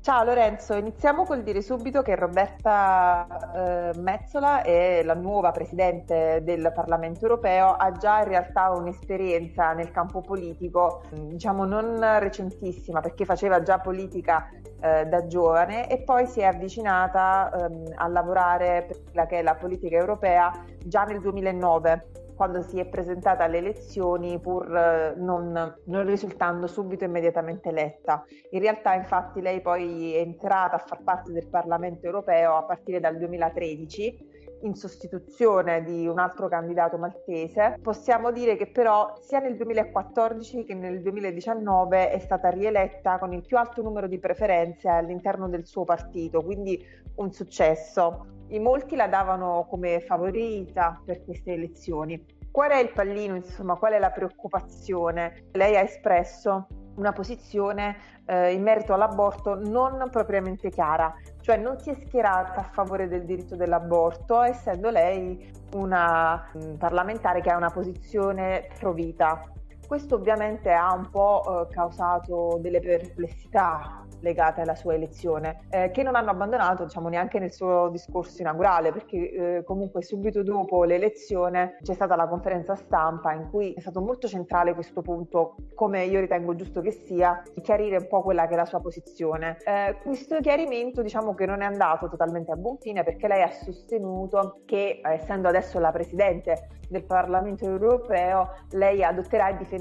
Ciao 0.02 0.24
Lorenzo, 0.24 0.76
iniziamo 0.76 1.26
col 1.26 1.44
dire 1.44 1.62
subito 1.62 2.02
che 2.02 2.16
Roberta 2.16 3.28
eh, 3.54 4.00
Mezzola 4.00 4.62
è 4.62 5.04
la 5.04 5.14
nuova 5.14 5.52
Presidente 5.52 6.40
del 6.42 6.72
Parlamento 6.74 7.24
europeo, 7.24 7.74
ha 7.74 7.92
già 7.92 8.20
in 8.20 8.30
realtà 8.30 8.72
un'esperienza 8.72 9.74
nel 9.74 9.92
campo 9.92 10.22
politico, 10.22 11.02
diciamo 11.12 11.66
non 11.66 12.00
recentissima 12.20 13.02
perché 13.02 13.26
faceva 13.26 13.62
già 13.62 13.80
politica 13.80 14.50
eh, 14.80 15.06
da 15.06 15.28
giovane 15.28 15.90
e 15.90 16.02
poi 16.02 16.28
si 16.28 16.40
è 16.40 16.46
avvicinata 16.46 17.52
ehm, 17.52 17.92
a 17.96 18.08
lavorare 18.08 18.86
per 18.88 19.04
quella 19.04 19.26
che 19.26 19.40
è 19.40 19.42
la 19.42 19.56
politica 19.56 19.98
europea 19.98 20.50
già 20.86 21.04
nel 21.04 21.20
2009 21.20 22.29
quando 22.40 22.62
si 22.62 22.80
è 22.80 22.86
presentata 22.86 23.44
alle 23.44 23.58
elezioni 23.58 24.40
pur 24.40 24.74
eh, 24.74 25.14
non, 25.18 25.76
non, 25.84 26.06
risultando 26.06 26.68
subito 26.68 27.04
immediatamente 27.04 27.68
eletta. 27.68 28.24
In 28.52 28.62
realtà 28.62 28.94
infatti 28.94 29.42
lei 29.42 29.60
poi 29.60 30.14
è 30.14 30.20
entrata 30.20 30.78
a 30.78 30.84
far 30.86 31.04
parte 31.04 31.34
del 31.34 31.50
Parlamento 31.50 32.06
europeo 32.06 32.56
a 32.56 32.64
partire 32.64 33.02
dal 33.02 33.18
2013 33.18 34.39
in 34.62 34.76
sostituzione 34.76 35.84
di 35.84 36.08
un 36.08 36.20
altro 36.20 36.48
candidato 36.48 36.98
maltese. 36.98 37.78
Possiamo 37.82 38.32
dire 38.32 38.56
che 38.56 38.68
però 38.68 39.16
sia 39.22 39.40
nel 39.40 39.56
2014 39.56 40.64
che 40.64 40.74
nel 40.74 41.02
2019 41.02 42.12
è 42.12 42.20
stata 42.20 42.50
rieletta 42.50 43.18
con 43.18 43.34
il 43.34 43.46
più 43.46 43.58
alto 43.58 43.82
numero 43.82 44.08
di 44.08 44.20
preferenze 44.20 44.90
all'interno 44.90 45.48
del 45.48 45.66
suo 45.66 45.84
partito, 45.84 46.44
quindi 46.44 46.84
un 47.16 47.32
successo. 47.32 48.26
In 48.50 48.64
molti 48.64 48.96
la 48.96 49.08
davano 49.08 49.68
come 49.70 50.00
favorita 50.02 51.02
per 51.06 51.24
queste 51.24 51.54
elezioni. 51.54 52.38
Qual 52.52 52.72
è 52.72 52.80
il 52.80 52.92
pallino, 52.92 53.36
insomma, 53.36 53.76
qual 53.76 53.94
è 53.94 54.00
la 54.00 54.10
preoccupazione? 54.10 55.50
Lei 55.52 55.76
ha 55.76 55.82
espresso 55.82 56.68
una 57.00 57.14
posizione 57.14 57.96
eh, 58.26 58.54
in 58.54 58.62
merito 58.62 58.94
all'aborto 58.94 59.56
non 59.56 60.08
propriamente 60.12 60.70
chiara, 60.70 61.16
cioè 61.42 61.58
non 61.58 61.80
si 61.80 61.90
è 61.90 61.96
schierata 62.06 62.60
a 62.60 62.70
favore 62.72 63.08
del 63.08 63.24
diritto 63.24 63.56
dell'aborto, 63.56 64.42
essendo 64.42 64.90
lei 64.90 65.52
una 65.74 66.50
mh, 66.54 66.60
mm, 66.60 66.76
parlamentare 66.76 67.42
che 67.42 67.50
ha 67.50 67.58
una 67.58 67.72
posizione 67.72 68.68
pro 68.78 68.92
vita. 68.92 69.42
Questo 69.90 70.14
ovviamente 70.14 70.72
ha 70.72 70.94
un 70.94 71.10
po' 71.10 71.42
eh, 71.68 71.74
causato 71.74 72.60
delle 72.62 72.80
perplessità 72.80 74.06
legate 74.20 74.62
alla 74.62 74.76
sua 74.76 74.94
elezione, 74.94 75.62
eh, 75.72 75.90
che 75.90 76.04
non 76.04 76.14
hanno 76.14 76.30
abbandonato 76.30 76.84
diciamo, 76.84 77.10
neanche 77.10 77.40
nel 77.40 77.52
suo 77.52 77.90
discorso 77.90 78.40
inaugurale, 78.40 78.92
perché 78.92 79.32
eh, 79.32 79.64
comunque 79.64 80.04
subito 80.04 80.44
dopo 80.44 80.84
l'elezione 80.84 81.78
c'è 81.82 81.96
stata 81.96 82.16
la 82.16 82.28
conferenza 82.28 82.76
stampa 82.76 83.34
in 83.34 83.50
cui 83.50 83.74
è 83.74 83.80
stato 83.80 84.00
molto 84.00 84.28
centrale 84.28 84.76
questo 84.76 85.02
punto, 85.02 85.56
come 85.74 86.04
io 86.04 86.20
ritengo 86.20 86.54
giusto 86.54 86.82
che 86.82 86.92
sia, 86.92 87.42
di 87.52 87.62
chiarire 87.62 87.98
un 87.98 88.08
po' 88.08 88.22
quella 88.22 88.46
che 88.46 88.54
è 88.54 88.58
la 88.58 88.66
sua 88.66 88.82
posizione. 88.82 89.58
Eh, 89.66 89.98
questo 90.04 90.40
chiarimento 90.40 91.02
diciamo 91.02 91.34
che 91.34 91.48
non 91.48 91.62
è 91.62 91.66
andato 91.66 92.10
totalmente 92.10 92.52
a 92.52 92.56
buon 92.56 92.78
fine 92.78 93.04
perché 93.04 93.28
lei 93.28 93.42
ha 93.42 93.50
sostenuto 93.50 94.62
che 94.66 95.02
essendo 95.04 95.48
adesso 95.48 95.80
la 95.80 95.92
Presidente 95.92 96.78
del 96.90 97.06
Parlamento 97.06 97.66
europeo, 97.66 98.52
lei 98.72 99.04
adotterà 99.04 99.50
e 99.50 99.58
difenderà 99.58 99.79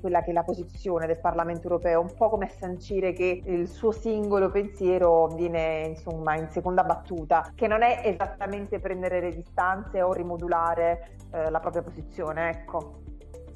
quella 0.00 0.22
che 0.22 0.30
è 0.30 0.32
la 0.32 0.42
posizione 0.42 1.06
del 1.06 1.18
Parlamento 1.18 1.64
europeo, 1.64 2.00
un 2.00 2.14
po' 2.16 2.28
come 2.28 2.48
sancire 2.48 3.12
che 3.12 3.42
il 3.44 3.68
suo 3.68 3.92
singolo 3.92 4.50
pensiero 4.50 5.26
viene 5.28 5.86
insomma 5.86 6.36
in 6.36 6.48
seconda 6.48 6.84
battuta, 6.84 7.52
che 7.54 7.66
non 7.66 7.82
è 7.82 8.02
esattamente 8.04 8.78
prendere 8.78 9.20
le 9.20 9.34
distanze 9.34 10.02
o 10.02 10.12
rimodulare 10.12 11.16
eh, 11.32 11.50
la 11.50 11.60
propria 11.60 11.82
posizione, 11.82 12.50
ecco. 12.50 13.00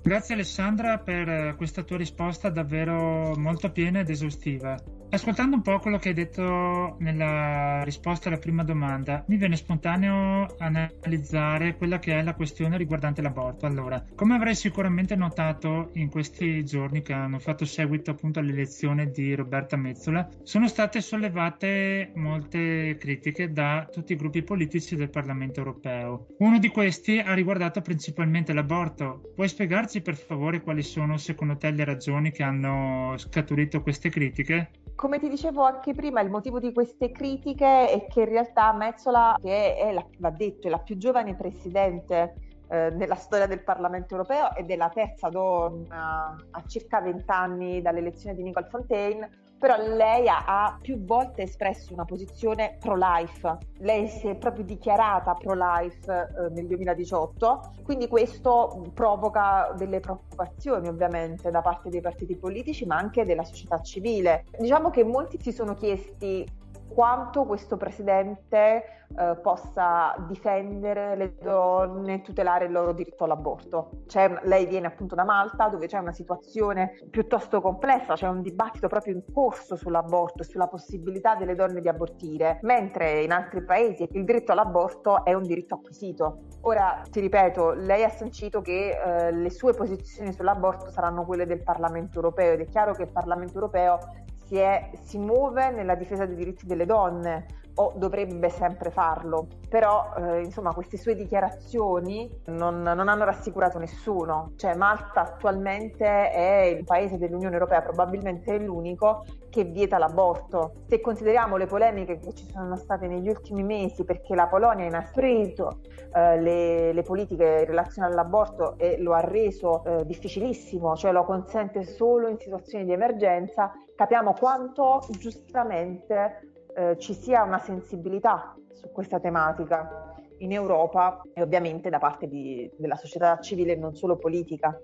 Grazie 0.07 0.35
Alessandra 0.35 0.99
per 0.99 1.57
questa 1.57 1.83
tua 1.83 1.97
risposta 1.97 2.49
davvero 2.49 3.35
molto 3.37 3.73
piena 3.73 3.99
ed 3.99 4.09
esaustiva. 4.09 4.81
Ascoltando 5.09 5.57
un 5.57 5.63
po' 5.63 5.79
quello 5.79 5.99
che 5.99 6.09
hai 6.09 6.15
detto 6.15 6.97
nella 6.99 7.83
risposta 7.85 8.29
alla 8.29 8.39
prima 8.39 8.65
domanda, 8.65 9.25
mi 9.29 9.37
viene 9.37 9.57
spontaneo 9.57 10.57
analizzare 10.59 11.77
quella 11.77 11.99
che 11.99 12.19
è 12.19 12.23
la 12.23 12.35
questione 12.35 12.77
riguardante 12.77 13.23
l'aborto. 13.23 13.67
Allora, 13.67 14.05
come 14.15 14.35
avrai 14.35 14.55
sicuramente 14.55 15.15
notato 15.15 15.91
in 15.95 16.11
questi 16.11 16.65
giorni 16.65 17.03
che 17.03 17.13
hanno 17.13 17.39
fatto 17.39 17.65
seguito 17.65 18.11
appunto 18.11 18.41
all'elezione 18.41 19.11
di 19.11 19.35
Roberta 19.35 19.77
Mezzola, 19.77 20.29
sono 20.43 20.67
state 20.67 21.01
sollevate 21.01 22.11
molte 22.15 22.97
critiche 22.99 23.53
da 23.53 23.89
tutti 23.91 24.13
i 24.13 24.17
gruppi 24.17 24.43
politici 24.43 24.97
del 24.97 25.11
Parlamento 25.11 25.61
europeo. 25.61 26.27
Uno 26.39 26.59
di 26.59 26.69
questi 26.69 27.19
ha 27.21 27.33
riguardato 27.33 27.81
principalmente 27.81 28.53
l'aborto. 28.53 29.33
Puoi 29.35 29.49
spiegarci 29.49 29.96
per 30.01 30.17
favore 30.17 30.63
quali 30.63 30.83
sono 30.83 31.17
secondo 31.17 31.57
te 31.57 31.71
le 31.71 31.85
ragioni 31.85 32.31
che 32.31 32.43
hanno 32.43 33.15
scaturito 33.17 33.83
queste 33.83 34.09
critiche? 34.09 34.71
Come 34.95 35.19
ti 35.19 35.29
dicevo 35.29 35.63
anche 35.63 35.93
prima, 35.93 36.21
il 36.21 36.31
motivo 36.31 36.59
di 36.59 36.73
queste 36.73 37.11
critiche 37.13 37.89
è 37.89 38.07
che 38.07 38.21
in 38.21 38.29
realtà 38.29 38.73
Mezzola, 38.73 39.37
che 39.43 39.77
è, 39.77 39.93
la, 39.93 40.07
va 40.19 40.31
detto, 40.31 40.69
è 40.69 40.71
la 40.71 40.79
più 40.79 40.97
giovane 40.97 41.35
presidente 41.35 42.35
eh, 42.69 42.91
nella 42.91 43.15
storia 43.15 43.47
del 43.47 43.63
Parlamento 43.63 44.15
europeo 44.15 44.55
ed 44.57 44.71
è 44.71 44.77
la 44.77 44.89
terza 44.89 45.29
donna 45.29 46.35
a 46.51 46.63
circa 46.67 47.01
20 47.01 47.25
anni 47.27 47.83
dall'elezione 47.83 48.35
di 48.35 48.43
Nicole 48.43 48.69
Fontaine, 48.69 49.31
però 49.59 49.77
lei 49.79 50.29
ha, 50.29 50.45
ha, 50.47 50.79
più 50.81 51.05
volte 51.05 51.43
espresso 51.43 51.93
una 51.93 52.05
posizione 52.05 52.77
pro-life, 52.79 53.59
lei 53.79 54.09
si 54.09 54.29
è 54.29 54.37
proprio 54.37 54.65
dichiarata 54.65 55.35
pro-life 55.35 56.11
eh, 56.11 56.51
nel 56.51 56.67
2018, 56.67 57.73
quindi 57.85 58.09
questo 58.09 58.91
provoca 58.93 59.73
delle 59.77 60.01
preoccupazioni 60.01 60.89
ovviamente 60.89 61.51
da 61.51 61.63
parte 61.63 61.89
dei 61.89 62.01
partiti 62.01 62.37
politici 62.37 62.85
ma 62.87 62.97
anche 62.97 63.25
della 63.25 63.45
società 63.45 63.81
civile. 63.81 64.45
Diciamo 64.59 64.91
che 64.91 65.05
molti 65.05 65.39
si 65.41 65.53
sono 65.53 65.75
chiesti 65.75 66.45
quanto 66.89 67.45
questo 67.45 67.77
presidente 67.77 68.85
eh, 69.19 69.37
possa 69.41 70.15
difendere 70.27 71.17
le 71.17 71.37
donne 71.41 72.23
tutelare 72.23 72.67
il 72.67 72.73
loro 72.73 72.93
diritto 72.93 73.25
all'aborto. 73.25 73.91
Una, 74.15 74.41
lei 74.43 74.67
viene 74.67 74.87
appunto 74.87 75.15
da 75.15 75.25
Malta 75.25 75.69
dove 75.69 75.87
c'è 75.87 75.99
una 75.99 76.13
situazione 76.13 76.99
piuttosto 77.09 77.61
complessa, 77.61 78.15
c'è 78.15 78.29
un 78.29 78.43
dibattito 78.43 78.89
proprio 78.89 79.15
in 79.15 79.23
corso 79.33 79.77
sull'aborto 79.77 80.43
e 80.43 80.45
sulla 80.45 80.67
possibilità 80.67 81.35
delle 81.37 81.55
donne 81.55 81.81
di 81.81 81.89
abortire, 81.89 82.59
mentre 82.63 83.23
in 83.23 83.33
altri 83.33 83.63
paesi 83.63 84.09
il 84.13 84.25
diritto 84.25 84.53
all'aborto 84.53 85.25
è 85.25 85.33
un 85.35 85.43
diritto 85.43 85.77
acquisito. 85.77 86.41
Ora, 86.63 87.03
ti 87.09 87.21
ripeto, 87.21 87.73
lei 87.73 88.03
ha 88.03 88.11
sancito 88.11 88.61
che 88.61 88.91
eh, 88.91 89.33
le 89.33 89.51
sue 89.51 89.73
posizioni 89.73 90.33
sull'aborto 90.33 90.91
saranno 90.91 91.25
quelle 91.25 91.47
del 91.47 91.63
Parlamento 91.63 92.17
europeo 92.17 92.53
ed 92.53 92.61
è 92.61 92.67
chiaro 92.67 92.93
che 92.93 93.03
il 93.03 93.13
Parlamento 93.13 93.55
europeo 93.55 93.99
si, 94.47 94.57
è, 94.57 94.91
si 95.03 95.19
muove 95.19 95.71
nella 95.71 95.95
difesa 95.95 96.25
dei 96.25 96.37
diritti 96.37 96.67
delle 96.67 96.87
donne 96.87 97.47
o 97.79 97.93
dovrebbe 97.97 98.49
sempre 98.49 98.91
farlo, 98.91 99.49
però 99.69 100.15
eh, 100.17 100.43
insomma 100.43 100.73
queste 100.73 100.97
sue 100.97 101.15
dichiarazioni 101.15 102.31
non, 102.47 102.81
non, 102.81 103.09
hanno 103.09 103.25
rassicurato 103.25 103.79
nessuno, 103.79 104.53
cioè 104.57 104.75
Malta 104.75 105.21
attualmente 105.23 106.31
è 106.31 106.63
il 106.75 106.85
paese 106.85 107.19
dell'Unione 107.19 107.55
Europea, 107.55 107.83
probabilmente 107.83 108.55
è 108.55 108.59
l'unico 108.59 109.25
che 109.51 109.65
vieta 109.65 109.99
l'aborto. 109.99 110.73
Se 110.87 111.01
consideriamo 111.01 111.57
le 111.57 111.67
polemiche 111.67 112.19
che 112.19 112.33
ci 112.35 112.47
sono 112.47 112.77
state 112.77 113.09
negli 113.09 113.29
ultimi 113.29 113.63
mesi 113.63 114.05
perché 114.05 114.35
la 114.35 114.47
Polonia 114.47 114.85
ha 114.85 114.89
inasprito 114.89 115.81
eh, 116.15 116.41
le, 116.41 116.93
le, 116.95 117.03
politiche 117.03 117.59
in 117.61 117.67
relazione 117.67 118.09
all'aborto 118.09 118.79
e 118.79 118.99
lo 119.01 119.13
ha 119.13 119.21
reso 119.21 119.85
eh, 119.85 120.07
difficilissimo, 120.07 120.97
cioè 120.97 121.13
lo 121.13 121.25
consente 121.25 121.85
solo 121.85 122.29
in 122.29 122.39
situazioni 122.39 122.85
di 122.87 122.93
emergenza, 122.93 123.73
capiamo 123.97 124.35
quanto 124.35 125.05
giustamente 125.19 126.53
eh, 126.77 126.97
ci 126.99 127.15
sia 127.15 127.43
una 127.43 127.59
sensibilità 127.59 128.55
su 128.73 128.93
questa 128.93 129.19
tematica 129.19 130.15
in 130.39 130.53
Europa 130.53 131.23
e 131.33 131.43
ovviamente 131.43 131.89
da 131.89 131.99
parte 131.99 132.29
di, 132.29 132.71
della 132.77 132.97
società 132.97 133.41
civile 133.41 133.73
e 133.73 133.77
non 133.77 133.97
solo 133.97 134.17
politica. 134.17 134.79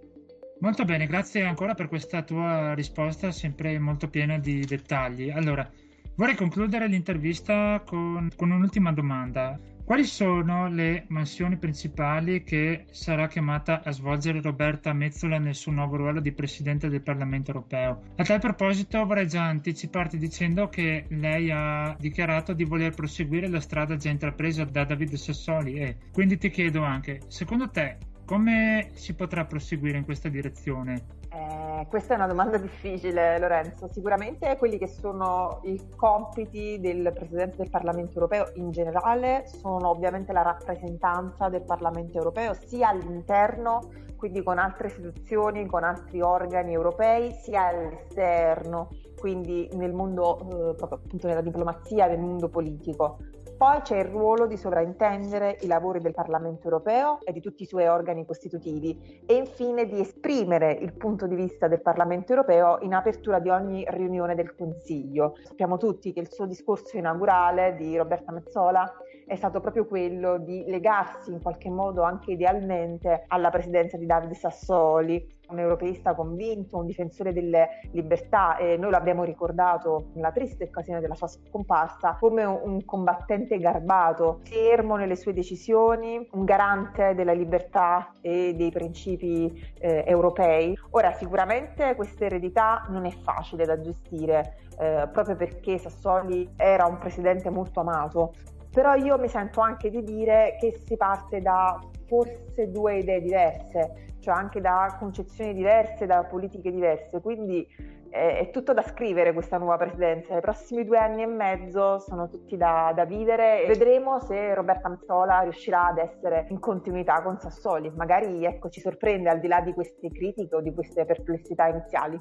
Molto 0.60 0.84
bene, 0.84 1.06
grazie 1.06 1.44
ancora 1.44 1.74
per 1.74 1.88
questa 1.88 2.22
tua 2.22 2.72
risposta 2.72 3.30
sempre 3.30 3.78
molto 3.78 4.08
piena 4.08 4.38
di 4.38 4.64
dettagli. 4.64 5.28
Allora, 5.28 5.68
vorrei 6.14 6.36
concludere 6.36 6.86
l'intervista 6.86 7.82
con, 7.84 8.30
con 8.36 8.50
un'ultima 8.50 8.92
domanda. 8.92 9.58
Quali 9.92 10.06
sono 10.06 10.68
le 10.68 11.04
mansioni 11.08 11.58
principali 11.58 12.44
che 12.44 12.86
sarà 12.92 13.28
chiamata 13.28 13.82
a 13.84 13.90
svolgere 13.90 14.40
Roberta 14.40 14.94
Mezzola 14.94 15.38
nel 15.38 15.54
suo 15.54 15.70
nuovo 15.70 15.96
ruolo 15.96 16.20
di 16.20 16.32
Presidente 16.32 16.88
del 16.88 17.02
Parlamento 17.02 17.50
europeo? 17.50 18.00
A 18.16 18.24
tal 18.24 18.40
proposito 18.40 19.04
vorrei 19.04 19.28
già 19.28 19.44
anticiparti 19.44 20.16
dicendo 20.16 20.70
che 20.70 21.04
lei 21.08 21.50
ha 21.50 21.94
dichiarato 22.00 22.54
di 22.54 22.64
voler 22.64 22.94
proseguire 22.94 23.50
la 23.50 23.60
strada 23.60 23.96
già 23.96 24.08
intrapresa 24.08 24.64
da 24.64 24.84
Davide 24.84 25.18
Sassoli 25.18 25.74
e 25.74 25.96
quindi 26.10 26.38
ti 26.38 26.48
chiedo 26.48 26.82
anche, 26.82 27.20
secondo 27.28 27.68
te 27.68 27.98
Come 28.24 28.90
si 28.94 29.14
potrà 29.14 29.44
proseguire 29.44 29.98
in 29.98 30.04
questa 30.04 30.30
direzione? 30.30 31.21
Eh, 31.34 31.86
questa 31.88 32.12
è 32.12 32.16
una 32.16 32.26
domanda 32.26 32.58
difficile, 32.58 33.38
Lorenzo. 33.38 33.88
Sicuramente 33.90 34.56
quelli 34.58 34.76
che 34.76 34.86
sono 34.86 35.60
i 35.62 35.80
compiti 35.96 36.78
del 36.78 37.10
Presidente 37.14 37.56
del 37.56 37.70
Parlamento 37.70 38.14
europeo 38.14 38.50
in 38.54 38.70
generale 38.70 39.44
sono 39.46 39.88
ovviamente 39.88 40.32
la 40.32 40.42
rappresentanza 40.42 41.48
del 41.48 41.62
Parlamento 41.62 42.18
europeo 42.18 42.54
sia 42.66 42.88
all'interno, 42.88 43.90
quindi 44.16 44.42
con 44.42 44.58
altre 44.58 44.88
istituzioni, 44.88 45.66
con 45.66 45.84
altri 45.84 46.20
organi 46.20 46.74
europei, 46.74 47.32
sia 47.32 47.68
all'esterno, 47.68 48.90
quindi 49.18 49.68
nel 49.72 49.94
mondo, 49.94 50.38
eh, 50.38 50.74
proprio 50.74 51.00
appunto 51.02 51.26
nella 51.28 51.40
diplomazia, 51.40 52.06
nel 52.06 52.20
mondo 52.20 52.48
politico. 52.48 53.16
Poi 53.62 53.80
c'è 53.82 53.96
il 53.98 54.06
ruolo 54.06 54.48
di 54.48 54.56
sovraintendere 54.56 55.56
i 55.60 55.68
lavori 55.68 56.00
del 56.00 56.12
Parlamento 56.12 56.64
europeo 56.64 57.20
e 57.22 57.30
di 57.30 57.40
tutti 57.40 57.62
i 57.62 57.66
suoi 57.66 57.86
organi 57.86 58.26
costitutivi 58.26 59.22
e 59.24 59.36
infine 59.36 59.86
di 59.86 60.00
esprimere 60.00 60.72
il 60.72 60.92
punto 60.94 61.28
di 61.28 61.36
vista 61.36 61.68
del 61.68 61.80
Parlamento 61.80 62.32
europeo 62.32 62.80
in 62.80 62.92
apertura 62.92 63.38
di 63.38 63.50
ogni 63.50 63.84
riunione 63.88 64.34
del 64.34 64.56
Consiglio. 64.56 65.36
Sappiamo 65.44 65.76
tutti 65.76 66.12
che 66.12 66.18
il 66.18 66.32
suo 66.32 66.46
discorso 66.46 66.96
inaugurale 66.96 67.76
di 67.76 67.96
Roberta 67.96 68.32
Mezzola 68.32 68.92
è 69.26 69.36
stato 69.36 69.60
proprio 69.60 69.86
quello 69.86 70.38
di 70.38 70.64
legarsi 70.66 71.30
in 71.30 71.40
qualche 71.40 71.70
modo 71.70 72.02
anche 72.02 72.32
idealmente 72.32 73.24
alla 73.28 73.50
presidenza 73.50 73.96
di 73.96 74.06
Davide 74.06 74.34
Sassoli, 74.34 75.40
un 75.48 75.58
europeista 75.58 76.14
convinto, 76.14 76.78
un 76.78 76.86
difensore 76.86 77.32
delle 77.32 77.80
libertà 77.92 78.56
e 78.56 78.76
noi 78.76 78.90
l'abbiamo 78.90 79.22
ricordato 79.22 80.06
nella 80.14 80.32
triste 80.32 80.64
occasione 80.64 81.00
della 81.00 81.14
sua 81.14 81.28
scomparsa 81.28 82.16
come 82.18 82.44
un 82.44 82.84
combattente 82.84 83.58
garbato, 83.58 84.40
fermo 84.44 84.96
nelle 84.96 85.16
sue 85.16 85.32
decisioni, 85.32 86.26
un 86.32 86.44
garante 86.44 87.14
della 87.14 87.32
libertà 87.32 88.12
e 88.20 88.54
dei 88.54 88.70
principi 88.70 89.52
eh, 89.78 90.04
europei. 90.06 90.76
Ora 90.90 91.12
sicuramente 91.12 91.94
questa 91.94 92.24
eredità 92.24 92.86
non 92.88 93.04
è 93.04 93.10
facile 93.10 93.64
da 93.66 93.78
gestire 93.80 94.56
eh, 94.78 95.08
proprio 95.12 95.36
perché 95.36 95.78
Sassoli 95.78 96.50
era 96.56 96.86
un 96.86 96.98
presidente 96.98 97.50
molto 97.50 97.80
amato, 97.80 98.32
però 98.72 98.94
io 98.94 99.18
mi 99.18 99.28
sento 99.28 99.60
anche 99.60 99.90
di 99.90 100.02
dire 100.02 100.56
che 100.58 100.80
si 100.84 100.96
parte 100.96 101.40
da 101.40 101.78
forse 102.06 102.70
due 102.70 102.98
idee 102.98 103.20
diverse, 103.20 104.14
cioè 104.20 104.34
anche 104.34 104.60
da 104.60 104.96
concezioni 104.98 105.52
diverse, 105.52 106.06
da 106.06 106.24
politiche 106.24 106.70
diverse, 106.70 107.20
quindi 107.20 107.66
è, 108.12 108.38
è 108.38 108.50
tutto 108.50 108.72
da 108.72 108.82
scrivere 108.82 109.32
questa 109.32 109.58
nuova 109.58 109.76
presidenza. 109.76 110.36
I 110.36 110.40
prossimi 110.40 110.84
due 110.84 110.98
anni 110.98 111.22
e 111.22 111.26
mezzo 111.26 111.98
sono 111.98 112.28
tutti 112.28 112.56
da, 112.56 112.92
da 112.94 113.04
vivere 113.04 113.64
vedremo 113.66 114.20
se 114.20 114.54
Roberta 114.54 114.88
Mazzola 114.88 115.40
riuscirà 115.40 115.86
ad 115.86 115.98
essere 115.98 116.46
in 116.50 116.60
continuità 116.60 117.22
con 117.22 117.38
Sassoli. 117.38 117.90
Magari 117.96 118.44
ecco, 118.44 118.68
ci 118.68 118.80
sorprende 118.80 119.30
al 119.30 119.40
di 119.40 119.48
là 119.48 119.60
di 119.60 119.72
queste 119.72 120.10
critiche 120.10 120.54
o 120.54 120.60
di 120.60 120.72
queste 120.72 121.04
perplessità 121.04 121.66
iniziali. 121.68 122.20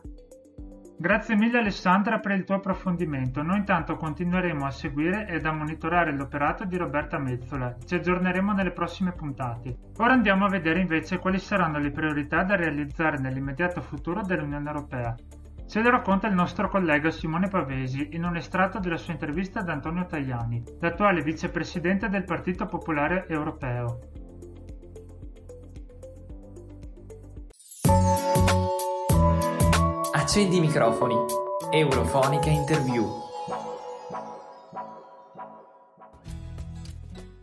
Grazie 1.01 1.35
mille 1.35 1.57
Alessandra 1.57 2.19
per 2.19 2.33
il 2.33 2.43
tuo 2.43 2.53
approfondimento. 2.53 3.41
Noi 3.41 3.57
intanto 3.57 3.95
continueremo 3.95 4.67
a 4.67 4.69
seguire 4.69 5.25
ed 5.27 5.47
a 5.47 5.51
monitorare 5.51 6.13
l'operato 6.15 6.63
di 6.63 6.77
Roberta 6.77 7.17
Mezzola. 7.17 7.75
Ci 7.83 7.95
aggiorneremo 7.95 8.53
nelle 8.53 8.69
prossime 8.69 9.11
puntate. 9.11 9.75
Ora 9.97 10.13
andiamo 10.13 10.45
a 10.45 10.49
vedere 10.49 10.79
invece 10.79 11.17
quali 11.17 11.39
saranno 11.39 11.79
le 11.79 11.89
priorità 11.89 12.43
da 12.43 12.55
realizzare 12.55 13.17
nell'immediato 13.17 13.81
futuro 13.81 14.21
dell'Unione 14.21 14.69
Europea. 14.69 15.15
Ce 15.67 15.81
lo 15.81 15.89
racconta 15.89 16.27
il 16.27 16.35
nostro 16.35 16.69
collega 16.69 17.09
Simone 17.09 17.47
Pavesi 17.47 18.09
in 18.11 18.23
un 18.23 18.35
estratto 18.35 18.77
della 18.77 18.97
sua 18.97 19.13
intervista 19.13 19.61
ad 19.61 19.69
Antonio 19.69 20.05
Tajani, 20.05 20.61
l'attuale 20.81 21.23
vicepresidente 21.23 22.09
del 22.09 22.25
Partito 22.25 22.67
Popolare 22.67 23.25
Europeo. 23.27 24.20
Accendi 30.31 30.55
i 30.55 30.59
microfoni. 30.61 31.13
Eurofonica 31.71 32.49
Interview. 32.49 33.05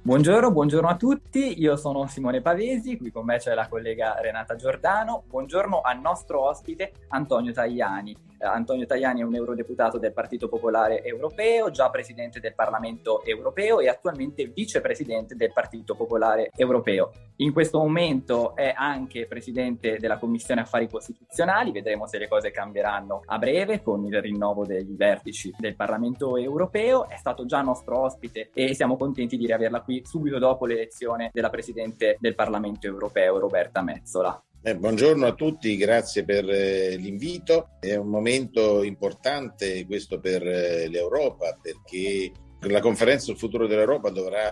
Buongiorno, 0.01 0.51
buongiorno 0.51 0.89
a 0.89 0.97
tutti, 0.97 1.61
io 1.61 1.77
sono 1.77 2.07
Simone 2.07 2.41
Pavesi, 2.41 2.97
qui 2.97 3.11
con 3.11 3.27
me 3.27 3.37
c'è 3.37 3.53
la 3.53 3.69
collega 3.69 4.15
Renata 4.19 4.57
Giordano, 4.57 5.23
buongiorno 5.27 5.83
al 5.83 6.01
nostro 6.01 6.41
ospite 6.49 6.93
Antonio 7.09 7.53
Tajani. 7.53 8.17
Antonio 8.41 8.87
Tajani 8.87 9.21
è 9.21 9.25
un 9.25 9.35
eurodeputato 9.35 9.99
del 9.99 10.13
Partito 10.13 10.49
Popolare 10.49 11.03
Europeo, 11.03 11.71
già 11.71 11.91
presidente 11.91 12.41
del 12.41 12.55
Parlamento 12.55 13.25
Europeo 13.25 13.81
e 13.81 13.89
attualmente 13.89 14.47
vicepresidente 14.47 15.35
del 15.35 15.53
Partito 15.53 15.95
Popolare 15.95 16.51
Europeo. 16.55 17.13
In 17.37 17.53
questo 17.53 17.79
momento 17.79 18.55
è 18.55 18.73
anche 18.77 19.27
presidente 19.27 19.99
della 19.99 20.19
Commissione 20.19 20.61
Affari 20.61 20.89
Costituzionali, 20.89 21.73
vedremo 21.73 22.07
se 22.07 22.19
le 22.19 22.29
cose 22.29 22.51
cambieranno 22.51 23.23
a 23.27 23.39
breve 23.39 23.83
con 23.83 24.05
il 24.05 24.21
rinnovo 24.21 24.65
degli 24.65 24.97
vertici 24.97 25.55
del 25.59 25.77
Parlamento 25.77 26.37
Europeo, 26.37 27.09
è 27.09 27.17
stato 27.17 27.45
già 27.45 27.61
nostro 27.61 28.01
ospite 28.01 28.51
e 28.53 28.75
siamo 28.75 28.97
contenti 28.97 29.37
di 29.37 29.47
riaverla 29.47 29.83
qui 29.83 30.03
subito 30.05 30.39
dopo 30.39 30.67
l'elezione 30.67 31.31
della 31.33 31.51
Presidente 31.51 32.17
del 32.19 32.35
Parlamento 32.35 32.87
Europeo, 32.87 33.39
Roberta 33.39 33.83
Mezzola. 33.83 34.43
Eh, 34.61 34.77
buongiorno 34.77 35.25
a 35.25 35.35
tutti, 35.35 35.77
grazie 35.77 36.25
per 36.25 36.49
eh, 36.51 36.97
l'invito. 36.97 37.77
È 37.79 37.95
un 37.95 38.09
momento 38.09 38.83
importante 38.83 39.87
questo 39.87 40.19
per 40.19 40.45
eh, 40.45 40.89
l'Europa 40.89 41.57
perché 41.63 42.33
la 42.63 42.81
conferenza 42.81 43.27
sul 43.27 43.39
futuro 43.39 43.69
dell'Europa 43.69 44.11
dovrà 44.11 44.51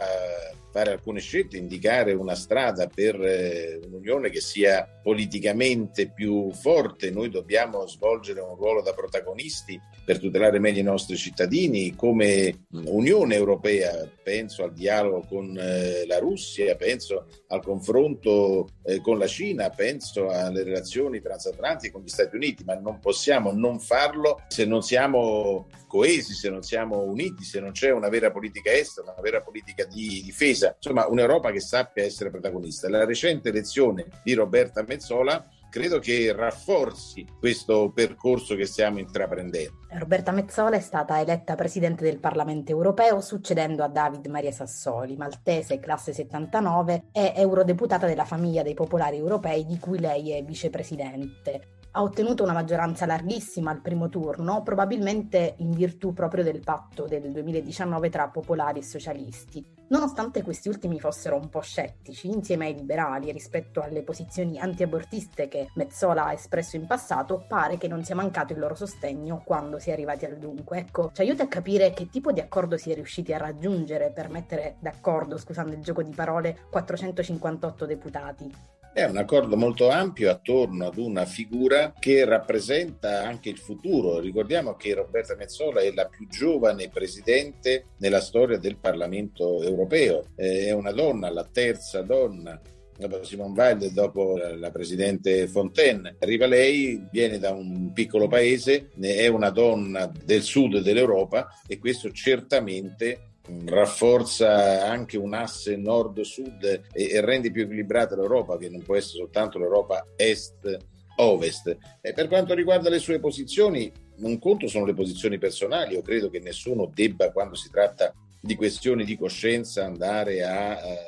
fare 0.76 0.92
alcune 0.92 1.20
scelte, 1.20 1.56
indicare 1.56 2.12
una 2.12 2.34
strada 2.34 2.86
per 2.86 3.18
eh, 3.18 3.80
un'unione 3.86 4.28
che 4.28 4.42
sia 4.42 4.86
politicamente 5.02 6.10
più 6.10 6.52
forte. 6.52 7.10
Noi 7.10 7.30
dobbiamo 7.30 7.86
svolgere 7.86 8.40
un 8.40 8.56
ruolo 8.56 8.82
da 8.82 8.92
protagonisti 8.92 9.80
per 10.04 10.18
tutelare 10.18 10.58
meglio 10.58 10.80
i 10.80 10.82
nostri 10.82 11.16
cittadini 11.16 11.94
come 11.94 12.66
Unione 12.72 13.36
Europea. 13.36 14.06
Penso 14.22 14.64
al 14.64 14.74
dialogo 14.74 15.24
con 15.26 15.56
eh, 15.58 16.04
la 16.06 16.18
Russia, 16.18 16.76
penso 16.76 17.26
al 17.48 17.62
confronto 17.62 18.68
eh, 18.84 19.00
con 19.00 19.16
la 19.16 19.26
Cina, 19.26 19.70
penso 19.70 20.28
alle 20.28 20.62
relazioni 20.62 21.22
transatlantiche 21.22 21.92
con 21.92 22.02
gli 22.02 22.08
Stati 22.08 22.36
Uniti, 22.36 22.64
ma 22.64 22.74
non 22.74 22.98
possiamo 22.98 23.50
non 23.50 23.80
farlo 23.80 24.42
se 24.48 24.66
non 24.66 24.82
siamo 24.82 25.68
coesi, 25.86 26.34
se 26.34 26.50
non 26.50 26.62
siamo 26.62 27.02
uniti, 27.02 27.44
se 27.44 27.60
non 27.60 27.72
c'è 27.72 27.90
una 27.90 28.10
vera 28.10 28.30
politica 28.30 28.70
estera, 28.72 29.12
una 29.12 29.22
vera 29.22 29.40
politica 29.40 29.84
di 29.84 30.20
difesa 30.22 30.65
Pisa, 30.66 30.74
insomma 30.74 31.06
un'Europa 31.06 31.50
che 31.50 31.60
sappia 31.60 32.04
essere 32.04 32.30
protagonista. 32.30 32.88
La 32.88 33.04
recente 33.04 33.50
elezione 33.50 34.06
di 34.24 34.34
Roberta 34.34 34.84
Mezzola 34.86 35.44
credo 35.70 35.98
che 35.98 36.32
rafforzi 36.34 37.26
questo 37.38 37.90
percorso 37.92 38.54
che 38.54 38.64
stiamo 38.64 38.98
intraprendendo. 38.98 39.84
Roberta 39.98 40.32
Mezzola 40.32 40.76
è 40.76 40.80
stata 40.80 41.20
eletta 41.20 41.54
presidente 41.54 42.02
del 42.02 42.18
Parlamento 42.18 42.70
europeo 42.70 43.20
succedendo 43.20 43.82
a 43.84 43.88
David 43.88 44.26
Maria 44.26 44.52
Sassoli, 44.52 45.16
maltese 45.16 45.78
classe 45.78 46.12
79 46.12 47.08
e 47.12 47.32
eurodeputata 47.36 48.06
della 48.06 48.24
famiglia 48.24 48.62
dei 48.62 48.74
popolari 48.74 49.16
europei 49.16 49.66
di 49.66 49.78
cui 49.78 49.98
lei 49.98 50.32
è 50.32 50.42
vicepresidente 50.42 51.75
ha 51.96 52.02
ottenuto 52.02 52.42
una 52.42 52.52
maggioranza 52.52 53.06
larghissima 53.06 53.70
al 53.70 53.80
primo 53.80 54.10
turno, 54.10 54.62
probabilmente 54.62 55.54
in 55.58 55.70
virtù 55.70 56.12
proprio 56.12 56.44
del 56.44 56.60
patto 56.60 57.06
del 57.06 57.32
2019 57.32 58.10
tra 58.10 58.28
popolari 58.28 58.80
e 58.80 58.82
socialisti. 58.82 59.64
Nonostante 59.88 60.42
questi 60.42 60.68
ultimi 60.68 61.00
fossero 61.00 61.36
un 61.36 61.48
po' 61.48 61.60
scettici 61.60 62.28
insieme 62.28 62.66
ai 62.66 62.74
liberali 62.74 63.32
rispetto 63.32 63.80
alle 63.80 64.02
posizioni 64.02 64.58
antiabortiste 64.58 65.48
che 65.48 65.70
Mezzola 65.76 66.26
ha 66.26 66.32
espresso 66.34 66.76
in 66.76 66.86
passato, 66.86 67.46
pare 67.48 67.78
che 67.78 67.88
non 67.88 68.04
sia 68.04 68.14
mancato 68.14 68.52
il 68.52 68.58
loro 68.58 68.74
sostegno 68.74 69.40
quando 69.42 69.78
si 69.78 69.88
è 69.88 69.94
arrivati 69.94 70.26
al 70.26 70.36
dunque. 70.36 70.80
Ecco, 70.80 71.12
ci 71.14 71.22
aiuta 71.22 71.44
a 71.44 71.48
capire 71.48 71.92
che 71.94 72.10
tipo 72.10 72.30
di 72.30 72.40
accordo 72.40 72.76
si 72.76 72.90
è 72.90 72.94
riusciti 72.94 73.32
a 73.32 73.38
raggiungere 73.38 74.10
per 74.10 74.28
mettere 74.28 74.76
d'accordo, 74.80 75.38
scusando 75.38 75.72
il 75.72 75.80
gioco 75.80 76.02
di 76.02 76.12
parole, 76.12 76.58
458 76.68 77.86
deputati. 77.86 78.75
È 78.96 79.04
un 79.04 79.18
accordo 79.18 79.58
molto 79.58 79.90
ampio 79.90 80.30
attorno 80.30 80.86
ad 80.86 80.96
una 80.96 81.26
figura 81.26 81.92
che 81.98 82.24
rappresenta 82.24 83.24
anche 83.24 83.50
il 83.50 83.58
futuro. 83.58 84.20
Ricordiamo 84.20 84.74
che 84.74 84.94
Roberta 84.94 85.36
Mezzola 85.36 85.82
è 85.82 85.92
la 85.92 86.06
più 86.06 86.26
giovane 86.28 86.88
presidente 86.88 87.88
nella 87.98 88.22
storia 88.22 88.56
del 88.56 88.78
Parlamento 88.78 89.62
europeo. 89.62 90.28
È 90.34 90.70
una 90.70 90.92
donna, 90.92 91.30
la 91.30 91.44
terza 91.44 92.00
donna 92.00 92.58
dopo 92.96 93.22
Simone 93.22 93.52
Weil, 93.54 93.92
dopo 93.92 94.38
la 94.38 94.70
presidente 94.70 95.46
Fontaine. 95.46 96.16
Arriva 96.18 96.46
lei, 96.46 97.06
viene 97.12 97.38
da 97.38 97.50
un 97.50 97.92
piccolo 97.92 98.28
paese, 98.28 98.88
è 98.98 99.26
una 99.26 99.50
donna 99.50 100.10
del 100.24 100.40
sud 100.40 100.78
dell'Europa 100.78 101.48
e 101.66 101.78
questo 101.78 102.10
certamente 102.12 103.35
rafforza 103.66 104.86
anche 104.88 105.16
un 105.16 105.34
asse 105.34 105.76
nord-sud 105.76 106.64
e, 106.64 107.10
e, 107.10 107.20
rende 107.20 107.50
più 107.50 107.62
equilibrata 107.62 108.16
l'Europa, 108.16 108.56
che 108.56 108.68
non 108.68 108.82
può 108.82 108.96
essere 108.96 109.18
soltanto 109.18 109.58
l'Europa 109.58 110.06
est-ovest. 110.16 111.76
E 112.00 112.12
per 112.12 112.28
quanto 112.28 112.54
riguarda 112.54 112.88
le 112.88 112.98
sue 112.98 113.20
posizioni, 113.20 113.92
un 114.18 114.38
conto 114.38 114.66
sono 114.68 114.84
le 114.84 114.94
posizioni 114.94 115.38
personali. 115.38 115.94
Io 115.94 116.02
credo 116.02 116.30
che 116.30 116.40
nessuno 116.40 116.90
debba, 116.92 117.32
quando 117.32 117.54
si 117.54 117.70
tratta 117.70 118.12
di 118.40 118.54
questioni 118.54 119.04
di 119.04 119.16
coscienza, 119.16 119.84
andare 119.84 120.42
a 120.44 120.72
eh, 120.72 120.98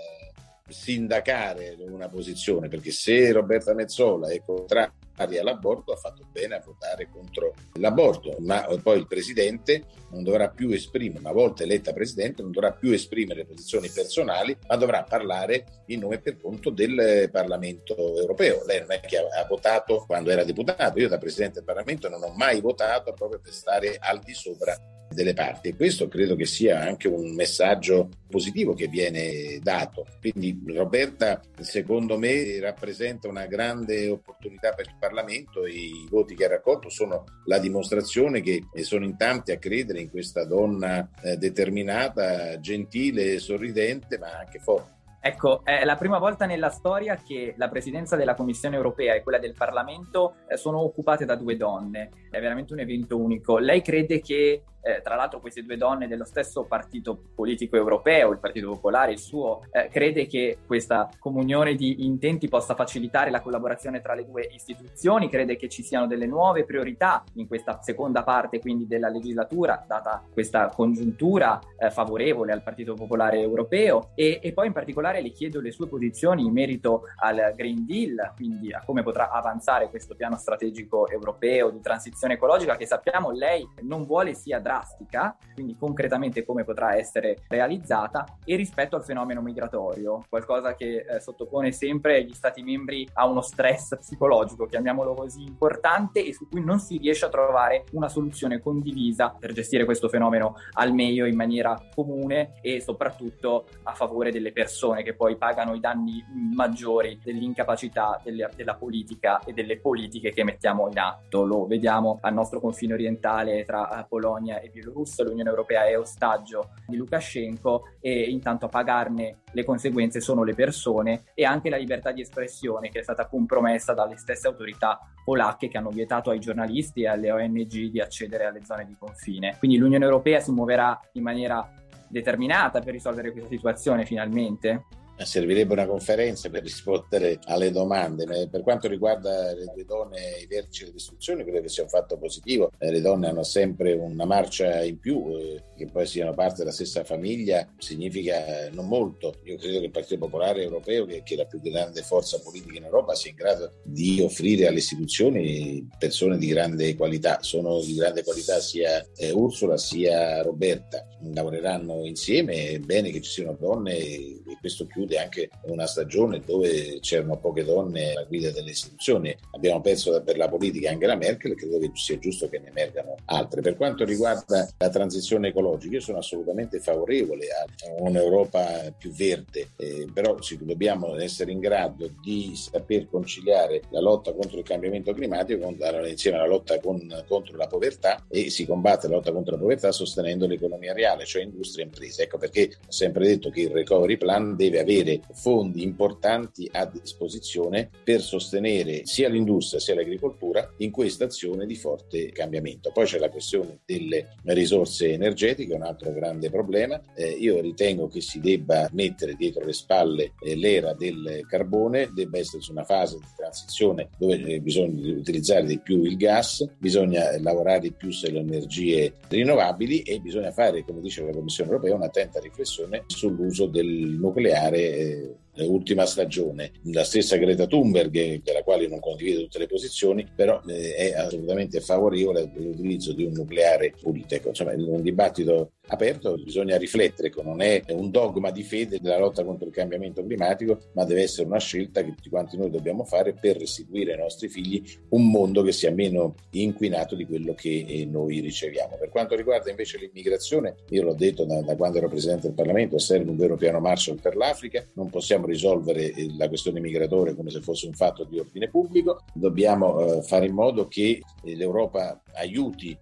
sindacare 0.68 1.76
una 1.80 2.08
posizione, 2.08 2.68
perché 2.68 2.90
se 2.90 3.32
Roberta 3.32 3.74
Mezzola 3.74 4.28
è 4.28 4.42
contraria 4.44 4.97
all'aborto 5.18 5.92
ha 5.92 5.96
fatto 5.96 6.26
bene 6.30 6.56
a 6.56 6.62
votare 6.64 7.08
contro 7.10 7.54
l'aborto, 7.74 8.36
ma 8.40 8.66
poi 8.82 8.98
il 8.98 9.06
presidente 9.06 9.84
non 10.10 10.22
dovrà 10.22 10.48
più 10.48 10.70
esprimere, 10.70 11.20
una 11.20 11.32
volta 11.32 11.62
eletta 11.62 11.92
presidente, 11.92 12.42
non 12.42 12.52
dovrà 12.52 12.72
più 12.72 12.92
esprimere 12.92 13.44
posizioni 13.44 13.88
personali, 13.88 14.56
ma 14.66 14.76
dovrà 14.76 15.02
parlare 15.02 15.82
in 15.86 16.00
nome 16.00 16.20
per 16.20 16.38
conto 16.38 16.70
del 16.70 17.28
Parlamento 17.30 17.94
europeo. 18.16 18.64
Lei 18.64 18.80
non 18.80 18.92
è 18.92 19.00
che 19.00 19.18
ha 19.18 19.46
votato 19.46 20.04
quando 20.06 20.30
era 20.30 20.44
deputato, 20.44 20.98
io 20.98 21.08
da 21.08 21.18
presidente 21.18 21.56
del 21.56 21.64
Parlamento 21.64 22.08
non 22.08 22.22
ho 22.22 22.32
mai 22.34 22.60
votato 22.60 23.12
proprio 23.12 23.40
per 23.40 23.52
stare 23.52 23.96
al 23.98 24.20
di 24.20 24.34
sopra 24.34 24.76
delle 25.18 25.34
parti 25.34 25.68
e 25.68 25.74
questo 25.74 26.06
credo 26.06 26.36
che 26.36 26.46
sia 26.46 26.80
anche 26.80 27.08
un 27.08 27.34
messaggio 27.34 28.08
positivo 28.30 28.72
che 28.74 28.86
viene 28.86 29.58
dato. 29.60 30.06
Quindi 30.20 30.62
Roberta 30.68 31.40
secondo 31.60 32.16
me 32.16 32.60
rappresenta 32.60 33.26
una 33.26 33.46
grande 33.46 34.08
opportunità 34.08 34.70
per 34.74 34.86
il 34.86 34.96
Parlamento 34.96 35.64
e 35.64 35.72
i 35.72 36.06
voti 36.08 36.36
che 36.36 36.44
ha 36.44 36.48
raccolto 36.48 36.88
sono 36.88 37.24
la 37.46 37.58
dimostrazione 37.58 38.40
che 38.40 38.62
sono 38.82 39.04
in 39.04 39.16
tanti 39.16 39.50
a 39.50 39.58
credere 39.58 40.00
in 40.00 40.08
questa 40.08 40.44
donna 40.44 41.10
eh, 41.20 41.36
determinata, 41.36 42.60
gentile, 42.60 43.40
sorridente 43.40 44.18
ma 44.18 44.38
anche 44.38 44.60
forte. 44.60 44.98
Ecco, 45.20 45.62
è 45.64 45.84
la 45.84 45.96
prima 45.96 46.18
volta 46.18 46.46
nella 46.46 46.70
storia 46.70 47.16
che 47.16 47.54
la 47.56 47.68
presidenza 47.68 48.14
della 48.14 48.34
Commissione 48.34 48.76
europea 48.76 49.14
e 49.14 49.22
quella 49.22 49.38
del 49.38 49.52
Parlamento 49.52 50.36
eh, 50.48 50.56
sono 50.56 50.78
occupate 50.78 51.24
da 51.24 51.34
due 51.34 51.56
donne. 51.56 52.10
È 52.30 52.38
veramente 52.38 52.72
un 52.72 52.78
evento 52.78 53.18
unico. 53.18 53.58
Lei 53.58 53.82
crede 53.82 54.20
che 54.20 54.62
eh, 54.82 55.00
tra 55.02 55.14
l'altro 55.14 55.40
queste 55.40 55.62
due 55.62 55.76
donne 55.76 56.08
dello 56.08 56.24
stesso 56.24 56.64
partito 56.64 57.18
politico 57.34 57.76
europeo, 57.76 58.32
il 58.32 58.38
Partito 58.38 58.70
Popolare, 58.70 59.12
il 59.12 59.18
suo, 59.18 59.62
eh, 59.70 59.88
crede 59.88 60.26
che 60.26 60.58
questa 60.66 61.08
comunione 61.18 61.74
di 61.74 62.04
intenti 62.04 62.48
possa 62.48 62.74
facilitare 62.74 63.30
la 63.30 63.40
collaborazione 63.40 64.00
tra 64.00 64.14
le 64.14 64.24
due 64.24 64.48
istituzioni, 64.52 65.28
crede 65.28 65.56
che 65.56 65.68
ci 65.68 65.82
siano 65.82 66.06
delle 66.06 66.26
nuove 66.26 66.64
priorità 66.64 67.24
in 67.34 67.46
questa 67.46 67.80
seconda 67.82 68.22
parte 68.22 68.60
quindi 68.60 68.86
della 68.86 69.08
legislatura, 69.08 69.84
data 69.86 70.22
questa 70.32 70.68
congiuntura 70.68 71.58
eh, 71.78 71.90
favorevole 71.90 72.52
al 72.52 72.62
Partito 72.62 72.94
Popolare 72.94 73.40
Europeo. 73.40 74.10
E, 74.14 74.40
e 74.42 74.52
poi 74.52 74.68
in 74.68 74.72
particolare 74.72 75.20
le 75.20 75.30
chiedo 75.30 75.60
le 75.60 75.70
sue 75.70 75.88
posizioni 75.88 76.44
in 76.44 76.52
merito 76.52 77.02
al 77.16 77.52
Green 77.54 77.84
Deal, 77.86 78.32
quindi 78.34 78.72
a 78.72 78.82
come 78.84 79.02
potrà 79.02 79.30
avanzare 79.30 79.88
questo 79.88 80.14
piano 80.14 80.36
strategico 80.36 81.08
europeo 81.08 81.70
di 81.70 81.80
transizione 81.80 82.34
ecologica 82.34 82.76
che 82.76 82.86
sappiamo 82.86 83.30
lei 83.30 83.66
non 83.82 84.04
vuole 84.04 84.34
sia 84.34 84.58
drastica, 84.68 85.34
quindi 85.54 85.76
concretamente 85.78 86.44
come 86.44 86.62
potrà 86.62 86.94
essere 86.94 87.38
realizzata, 87.48 88.26
e 88.44 88.54
rispetto 88.54 88.96
al 88.96 89.04
fenomeno 89.04 89.40
migratorio, 89.40 90.24
qualcosa 90.28 90.74
che 90.74 91.06
eh, 91.08 91.20
sottopone 91.20 91.72
sempre 91.72 92.22
gli 92.24 92.34
Stati 92.34 92.62
membri 92.62 93.08
a 93.14 93.26
uno 93.26 93.40
stress 93.40 93.96
psicologico, 93.96 94.66
chiamiamolo 94.66 95.14
così, 95.14 95.42
importante 95.42 96.24
e 96.24 96.34
su 96.34 96.46
cui 96.48 96.62
non 96.62 96.78
si 96.78 96.98
riesce 96.98 97.24
a 97.24 97.30
trovare 97.30 97.84
una 97.92 98.08
soluzione 98.08 98.60
condivisa 98.60 99.34
per 99.36 99.52
gestire 99.52 99.84
questo 99.86 100.08
fenomeno 100.08 100.56
al 100.74 100.92
meglio 100.92 101.24
in 101.24 101.34
maniera 101.34 101.80
comune 101.94 102.52
e 102.60 102.80
soprattutto 102.80 103.66
a 103.84 103.92
favore 103.92 104.30
delle 104.30 104.52
persone 104.52 105.02
che 105.02 105.14
poi 105.14 105.36
pagano 105.36 105.74
i 105.74 105.80
danni 105.80 106.22
maggiori 106.54 107.18
dell'incapacità 107.24 108.20
delle, 108.22 108.50
della 108.54 108.74
politica 108.74 109.40
e 109.44 109.52
delle 109.52 109.78
politiche 109.78 110.30
che 110.30 110.44
mettiamo 110.44 110.88
in 110.88 110.98
atto. 110.98 111.44
Lo 111.44 111.66
vediamo 111.66 112.18
al 112.20 112.34
nostro 112.34 112.60
confine 112.60 112.92
orientale 112.92 113.64
tra 113.64 114.06
Polonia 114.08 114.57
e 114.60 114.68
Bielorussia, 114.68 115.24
l'Unione 115.24 115.50
Europea 115.50 115.86
è 115.86 115.98
ostaggio 115.98 116.70
di 116.86 116.96
Lukashenko 116.96 117.96
e 118.00 118.22
intanto 118.30 118.66
a 118.66 118.68
pagarne 118.68 119.38
le 119.52 119.64
conseguenze 119.64 120.20
sono 120.20 120.44
le 120.44 120.54
persone 120.54 121.24
e 121.34 121.44
anche 121.44 121.70
la 121.70 121.76
libertà 121.76 122.12
di 122.12 122.20
espressione 122.20 122.88
che 122.88 123.00
è 123.00 123.02
stata 123.02 123.26
compromessa 123.26 123.94
dalle 123.94 124.16
stesse 124.16 124.46
autorità 124.46 124.98
polacche 125.24 125.68
che 125.68 125.78
hanno 125.78 125.90
vietato 125.90 126.30
ai 126.30 126.38
giornalisti 126.38 127.02
e 127.02 127.08
alle 127.08 127.30
ONG 127.30 127.90
di 127.90 128.00
accedere 128.00 128.46
alle 128.46 128.64
zone 128.64 128.86
di 128.86 128.96
confine. 128.98 129.56
Quindi 129.58 129.76
l'Unione 129.76 130.04
Europea 130.04 130.40
si 130.40 130.52
muoverà 130.52 130.98
in 131.12 131.22
maniera 131.22 131.68
determinata 132.08 132.80
per 132.80 132.94
risolvere 132.94 133.32
questa 133.32 133.50
situazione 133.50 134.04
finalmente? 134.04 134.86
Servirebbe 135.24 135.72
una 135.72 135.86
conferenza 135.86 136.48
per 136.48 136.62
rispondere 136.62 137.38
alle 137.44 137.70
domande. 137.70 138.48
Per 138.48 138.62
quanto 138.62 138.88
riguarda 138.88 139.52
le 139.52 139.70
due 139.74 139.84
donne 139.84 140.36
e 140.36 140.42
i 140.42 140.46
vertici 140.46 140.84
dell'istruzione, 140.84 141.44
credo 141.44 141.60
che 141.60 141.68
sia 141.68 141.82
un 141.82 141.88
fatto 141.88 142.18
positivo. 142.18 142.70
Eh, 142.78 142.90
le 142.90 143.00
donne 143.00 143.28
hanno 143.28 143.42
sempre 143.42 143.92
una 143.94 144.24
marcia 144.24 144.82
in 144.82 144.98
più, 144.98 145.26
eh, 145.36 145.62
che 145.78 145.86
poi 145.86 146.06
siano 146.06 146.34
parte 146.34 146.58
della 146.58 146.72
stessa 146.72 147.04
famiglia 147.04 147.66
significa 147.78 148.68
non 148.72 148.88
molto. 148.88 149.36
Io 149.44 149.56
credo 149.56 149.78
che 149.78 149.84
il 149.86 149.90
Partito 149.90 150.18
Popolare 150.18 150.62
Europeo, 150.62 151.06
che, 151.06 151.22
è 151.24 151.34
la 151.36 151.46
più 151.46 151.60
grande 151.60 152.02
forza 152.02 152.40
politica 152.40 152.76
in 152.76 152.84
Europa, 152.84 153.14
sia 153.14 153.30
in 153.30 153.36
grado 153.36 153.72
di 153.84 154.20
offrire 154.20 154.66
alle 154.66 154.78
istituzioni 154.78 155.86
persone 155.98 156.36
di 156.36 156.48
grande 156.48 156.94
qualità. 156.96 157.38
Sono 157.40 157.80
di 157.80 157.94
grande 157.94 158.24
qualità 158.24 158.60
sia 158.60 159.06
eh, 159.16 159.30
Ursula 159.30 159.76
sia 159.76 160.42
Roberta. 160.42 161.06
Lavoreranno 161.32 162.04
insieme, 162.04 162.70
è 162.70 162.78
bene 162.78 163.10
che 163.10 163.20
ci 163.20 163.30
siano 163.30 163.56
donne 163.58 163.96
e 163.96 164.42
questo 164.60 164.86
chiude 164.86 165.18
anche 165.18 165.48
una 165.66 165.86
stagione 165.86 166.42
dove 166.44 166.98
c'erano 167.00 167.38
poche 167.38 167.64
donne 167.64 168.12
alla 168.12 168.24
guida 168.24 168.50
delle 168.50 168.70
istituzioni. 168.70 169.34
Abbiamo 169.52 169.80
perso 169.80 170.20
per 170.22 170.36
la 170.36 170.48
politica 170.48 170.90
anche 170.90 171.06
la 171.06 171.16
Merkel 171.16 171.54
credo 171.54 171.78
che 171.78 171.90
sia 171.94 172.18
giusto 172.18 172.48
che 172.48 172.58
ne 172.58 172.68
emergano 172.68 173.16
altre. 173.26 173.60
Per 173.60 173.76
quanto 173.76 174.04
riguarda 174.04 174.68
la 174.76 174.88
transizione 174.88 175.48
ecologica, 175.48 175.67
io 175.82 176.00
sono 176.00 176.18
assolutamente 176.18 176.78
favorevole 176.78 177.48
a 177.48 177.66
un'Europa 177.98 178.94
più 178.96 179.10
verde, 179.12 179.70
eh, 179.76 180.06
però 180.12 180.40
sì, 180.40 180.58
dobbiamo 180.60 181.16
essere 181.16 181.52
in 181.52 181.58
grado 181.58 182.10
di 182.22 182.52
saper 182.54 183.08
conciliare 183.08 183.82
la 183.90 184.00
lotta 184.00 184.32
contro 184.32 184.58
il 184.58 184.64
cambiamento 184.64 185.12
climatico 185.12 185.64
con, 185.64 185.76
insieme 186.06 186.38
alla 186.38 186.46
lotta 186.46 186.78
con, 186.80 187.24
contro 187.26 187.56
la 187.56 187.66
povertà 187.66 188.24
e 188.28 188.50
si 188.50 188.66
combatte 188.66 189.08
la 189.08 189.16
lotta 189.16 189.32
contro 189.32 189.54
la 189.54 189.60
povertà 189.60 189.92
sostenendo 189.92 190.46
l'economia 190.46 190.92
reale, 190.92 191.24
cioè 191.24 191.42
industria 191.42 191.84
e 191.84 191.88
imprese. 191.88 192.22
Ecco 192.22 192.38
perché 192.38 192.78
ho 192.86 192.90
sempre 192.90 193.26
detto 193.26 193.50
che 193.50 193.62
il 193.62 193.70
recovery 193.70 194.16
plan 194.16 194.56
deve 194.56 194.80
avere 194.80 195.20
fondi 195.32 195.82
importanti 195.82 196.68
a 196.72 196.86
disposizione 196.86 197.90
per 198.02 198.20
sostenere 198.20 199.02
sia 199.04 199.28
l'industria 199.28 199.80
sia 199.80 199.94
l'agricoltura 199.94 200.72
in 200.78 200.90
questa 200.90 201.24
azione 201.24 201.66
di 201.66 201.76
forte 201.76 202.30
cambiamento. 202.30 202.90
Poi 202.92 203.06
c'è 203.06 203.18
la 203.18 203.30
questione 203.30 203.80
delle 203.84 204.36
risorse 204.44 205.12
energetiche, 205.12 205.57
un 205.66 205.82
altro 205.82 206.12
grande 206.12 206.50
problema. 206.50 207.00
Eh, 207.14 207.30
io 207.30 207.60
ritengo 207.60 208.08
che 208.08 208.20
si 208.20 208.40
debba 208.40 208.88
mettere 208.92 209.34
dietro 209.34 209.64
le 209.64 209.72
spalle 209.72 210.32
eh, 210.40 210.56
l'era 210.56 210.94
del 210.94 211.44
carbone, 211.48 212.10
debba 212.12 212.38
esserci 212.38 212.70
una 212.70 212.84
fase 212.84 213.16
di 213.16 213.26
transizione 213.36 214.08
dove 214.18 214.40
eh, 214.42 214.60
bisogna 214.60 215.12
utilizzare 215.12 215.64
di 215.64 215.78
più 215.78 216.02
il 216.02 216.16
gas, 216.16 216.68
bisogna 216.78 217.38
lavorare 217.40 217.80
di 217.80 217.92
più 217.92 218.10
sulle 218.10 218.40
energie 218.40 219.14
rinnovabili 219.28 220.02
e 220.02 220.20
bisogna 220.20 220.52
fare, 220.52 220.84
come 220.84 221.00
dice 221.00 221.24
la 221.24 221.32
Commissione 221.32 221.70
europea, 221.70 221.94
un'attenta 221.94 222.40
riflessione 222.40 223.04
sull'uso 223.06 223.66
del 223.66 223.86
nucleare 223.86 224.78
eh, 224.78 225.34
ultima 225.64 226.06
stagione. 226.06 226.72
La 226.84 227.04
stessa 227.04 227.36
Greta 227.36 227.66
Thunberg, 227.66 228.42
della 228.42 228.62
quale 228.62 228.86
non 228.88 229.00
condivido 229.00 229.42
tutte 229.42 229.58
le 229.58 229.66
posizioni, 229.66 230.26
però 230.34 230.60
eh, 230.66 230.94
è 230.94 231.14
assolutamente 231.14 231.80
favorevole 231.80 232.50
all'utilizzo 232.54 233.12
di 233.12 233.24
un 233.24 233.32
nucleare 233.32 233.94
pulito. 234.00 234.40
Insomma, 234.48 234.72
è 234.72 234.76
un 234.76 235.02
dibattito 235.02 235.72
aperto, 235.88 236.36
bisogna 236.36 236.76
riflettere, 236.76 237.32
non 237.42 237.60
è 237.60 237.82
un 237.90 238.10
dogma 238.10 238.50
di 238.50 238.62
fede 238.62 238.98
della 239.00 239.18
lotta 239.18 239.44
contro 239.44 239.66
il 239.66 239.72
cambiamento 239.72 240.24
climatico, 240.24 240.78
ma 240.92 241.04
deve 241.04 241.22
essere 241.22 241.46
una 241.46 241.58
scelta 241.58 242.02
che 242.02 242.14
tutti 242.14 242.28
quanti 242.28 242.56
noi 242.56 242.70
dobbiamo 242.70 243.04
fare 243.04 243.32
per 243.32 243.58
restituire 243.58 244.12
ai 244.12 244.18
nostri 244.18 244.48
figli 244.48 244.82
un 245.10 245.30
mondo 245.30 245.62
che 245.62 245.72
sia 245.72 245.90
meno 245.90 246.34
inquinato 246.50 247.14
di 247.14 247.24
quello 247.24 247.54
che 247.54 247.84
eh, 247.86 248.04
noi 248.04 248.40
riceviamo. 248.40 248.96
Per 248.98 249.08
quanto 249.08 249.34
riguarda 249.34 249.70
invece 249.70 249.98
l'immigrazione, 249.98 250.76
io 250.90 251.02
l'ho 251.02 251.14
detto 251.14 251.44
da, 251.44 251.60
da 251.62 251.76
quando 251.76 251.98
ero 251.98 252.08
Presidente 252.08 252.46
del 252.48 252.56
Parlamento, 252.56 252.98
serve 252.98 253.30
un 253.30 253.36
vero 253.36 253.56
piano 253.56 253.80
Marshall 253.80 254.20
per 254.20 254.36
l'Africa, 254.36 254.84
non 254.94 255.08
possiamo 255.08 255.46
risolvere 255.46 256.12
eh, 256.12 256.34
la 256.36 256.48
questione 256.48 256.80
migratoria 256.80 257.34
come 257.34 257.50
se 257.50 257.60
fosse 257.60 257.86
un 257.86 257.94
fatto 257.94 258.24
di 258.24 258.38
ordine 258.38 258.68
pubblico, 258.68 259.22
dobbiamo 259.32 260.18
eh, 260.18 260.22
fare 260.22 260.46
in 260.46 260.54
modo 260.54 260.86
che 260.86 261.20
l'Europa 261.42 262.20
aiuti 262.34 262.96